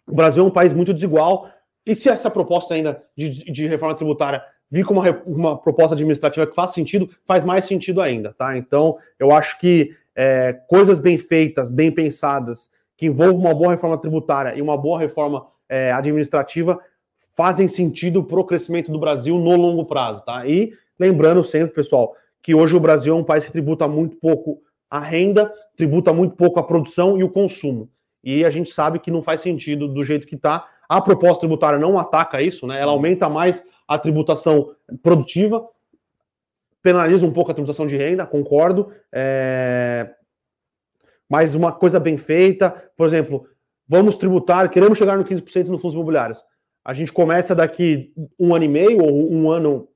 [0.07, 1.51] o Brasil é um país muito desigual,
[1.85, 6.47] e se essa proposta ainda de, de reforma tributária vir como uma, uma, proposta administrativa
[6.47, 8.57] que faz sentido, faz mais sentido ainda, tá?
[8.57, 13.99] Então, eu acho que é, coisas bem feitas, bem pensadas, que envolvam uma boa reforma
[13.99, 16.79] tributária e uma boa reforma é, administrativa,
[17.35, 20.47] fazem sentido para o crescimento do Brasil no longo prazo, tá?
[20.47, 24.62] E lembrando sempre, pessoal, que hoje o Brasil é um país que tributa muito pouco
[24.88, 27.90] a renda, tributa muito pouco a produção e o consumo.
[28.22, 30.68] E a gente sabe que não faz sentido do jeito que está.
[30.88, 32.80] A proposta tributária não ataca isso, né?
[32.80, 35.66] Ela aumenta mais a tributação produtiva,
[36.80, 38.92] penaliza um pouco a tributação de renda, concordo.
[39.12, 40.14] É...
[41.28, 43.46] Mas uma coisa bem feita, por exemplo,
[43.88, 46.44] vamos tributar, queremos chegar no 15% nos fundos imobiliários.
[46.84, 49.88] A gente começa daqui um ano e meio, ou um ano,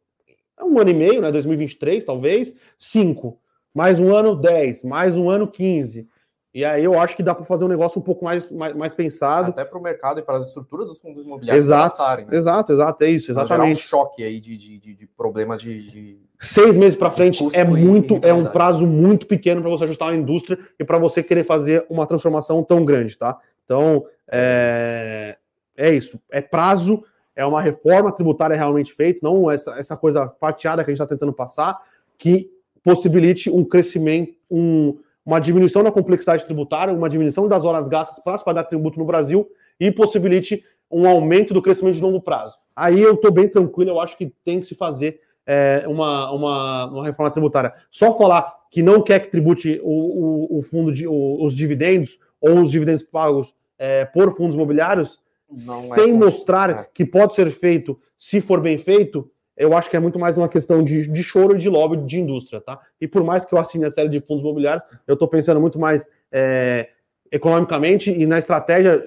[0.65, 1.31] um ano e meio, né?
[1.31, 3.39] 2023, talvez, cinco.
[3.75, 6.09] Mais um ano, 10, mais um ano, 15.
[6.57, 8.95] E aí eu acho que dá para fazer um negócio um pouco mais, mais, mais
[8.95, 9.51] pensado.
[9.51, 12.27] Até para o mercado e para as estruturas dos fundos imobiliários exato, né?
[12.33, 13.73] Exato, exato, é isso, exatamente.
[13.73, 17.63] um choque aí de, de, de, de problema de, de, Seis meses para frente é
[17.63, 21.45] muito, é um prazo muito pequeno para você ajustar a indústria e para você querer
[21.45, 23.39] fazer uma transformação tão grande, tá?
[23.67, 25.37] Então, é,
[25.77, 27.05] é isso, é prazo,
[27.37, 31.15] é uma reforma tributária realmente feita, não essa, essa coisa fatiada que a gente está
[31.15, 31.79] tentando passar,
[32.19, 32.51] que
[32.83, 38.39] possibilite um crescimento, um uma diminuição da complexidade tributária, uma diminuição das horas gastas para
[38.39, 42.57] se pagar tributo no Brasil e possibilite um aumento do crescimento de longo prazo.
[42.77, 46.87] Aí eu estou bem tranquilo, eu acho que tem que se fazer é, uma, uma,
[46.87, 47.75] uma, reforma tributária.
[47.91, 49.91] Só falar que não quer que tribute o,
[50.55, 55.19] o, o fundo de o, os dividendos ou os dividendos pagos é, por fundos imobiliários,
[55.51, 59.89] não é sem é mostrar que pode ser feito se for bem feito, eu acho
[59.89, 62.79] que é muito mais uma questão de, de choro e de lobby de indústria, tá?
[63.01, 65.79] E por mais que eu assine a série de fundos imobiliários, eu estou pensando muito
[65.79, 66.89] mais é,
[67.33, 69.03] economicamente e na estratégia,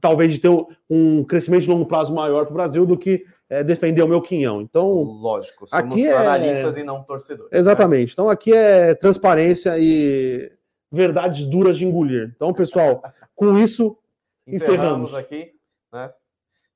[0.00, 0.50] talvez, de ter
[0.90, 4.20] um crescimento de longo prazo maior para o Brasil do que é, defender o meu
[4.20, 4.60] quinhão.
[4.60, 6.80] Então, lógico, somos aqui é analistas é...
[6.80, 7.52] e não torcedores.
[7.52, 7.58] Né?
[7.58, 8.08] Exatamente.
[8.08, 8.12] Né?
[8.12, 10.50] Então, aqui é transparência e
[10.90, 12.32] verdades duras de engolir.
[12.34, 13.02] Então, pessoal,
[13.34, 13.96] com isso,
[14.46, 15.52] encerramos, encerramos aqui,
[15.92, 16.10] né?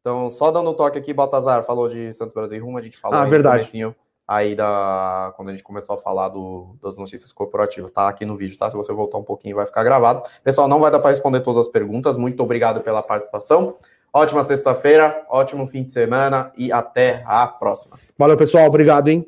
[0.01, 3.19] Então, só dando um toque aqui, Baltazar falou de Santos Brasil Rumo, a gente falou
[3.19, 3.65] ah, aí verdade.
[4.27, 8.37] aí da quando a gente começou a falar do, das notícias corporativas, tá aqui no
[8.37, 8.69] vídeo, tá?
[8.69, 10.29] Se você voltar um pouquinho, vai ficar gravado.
[10.43, 12.17] Pessoal, não vai dar para responder todas as perguntas.
[12.17, 13.77] Muito obrigado pela participação.
[14.13, 17.97] Ótima sexta-feira, ótimo fim de semana e até a próxima.
[18.19, 18.67] Valeu, pessoal.
[18.67, 19.27] Obrigado, hein?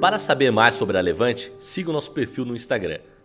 [0.00, 3.00] Para saber mais sobre a Levante, siga o nosso perfil no Instagram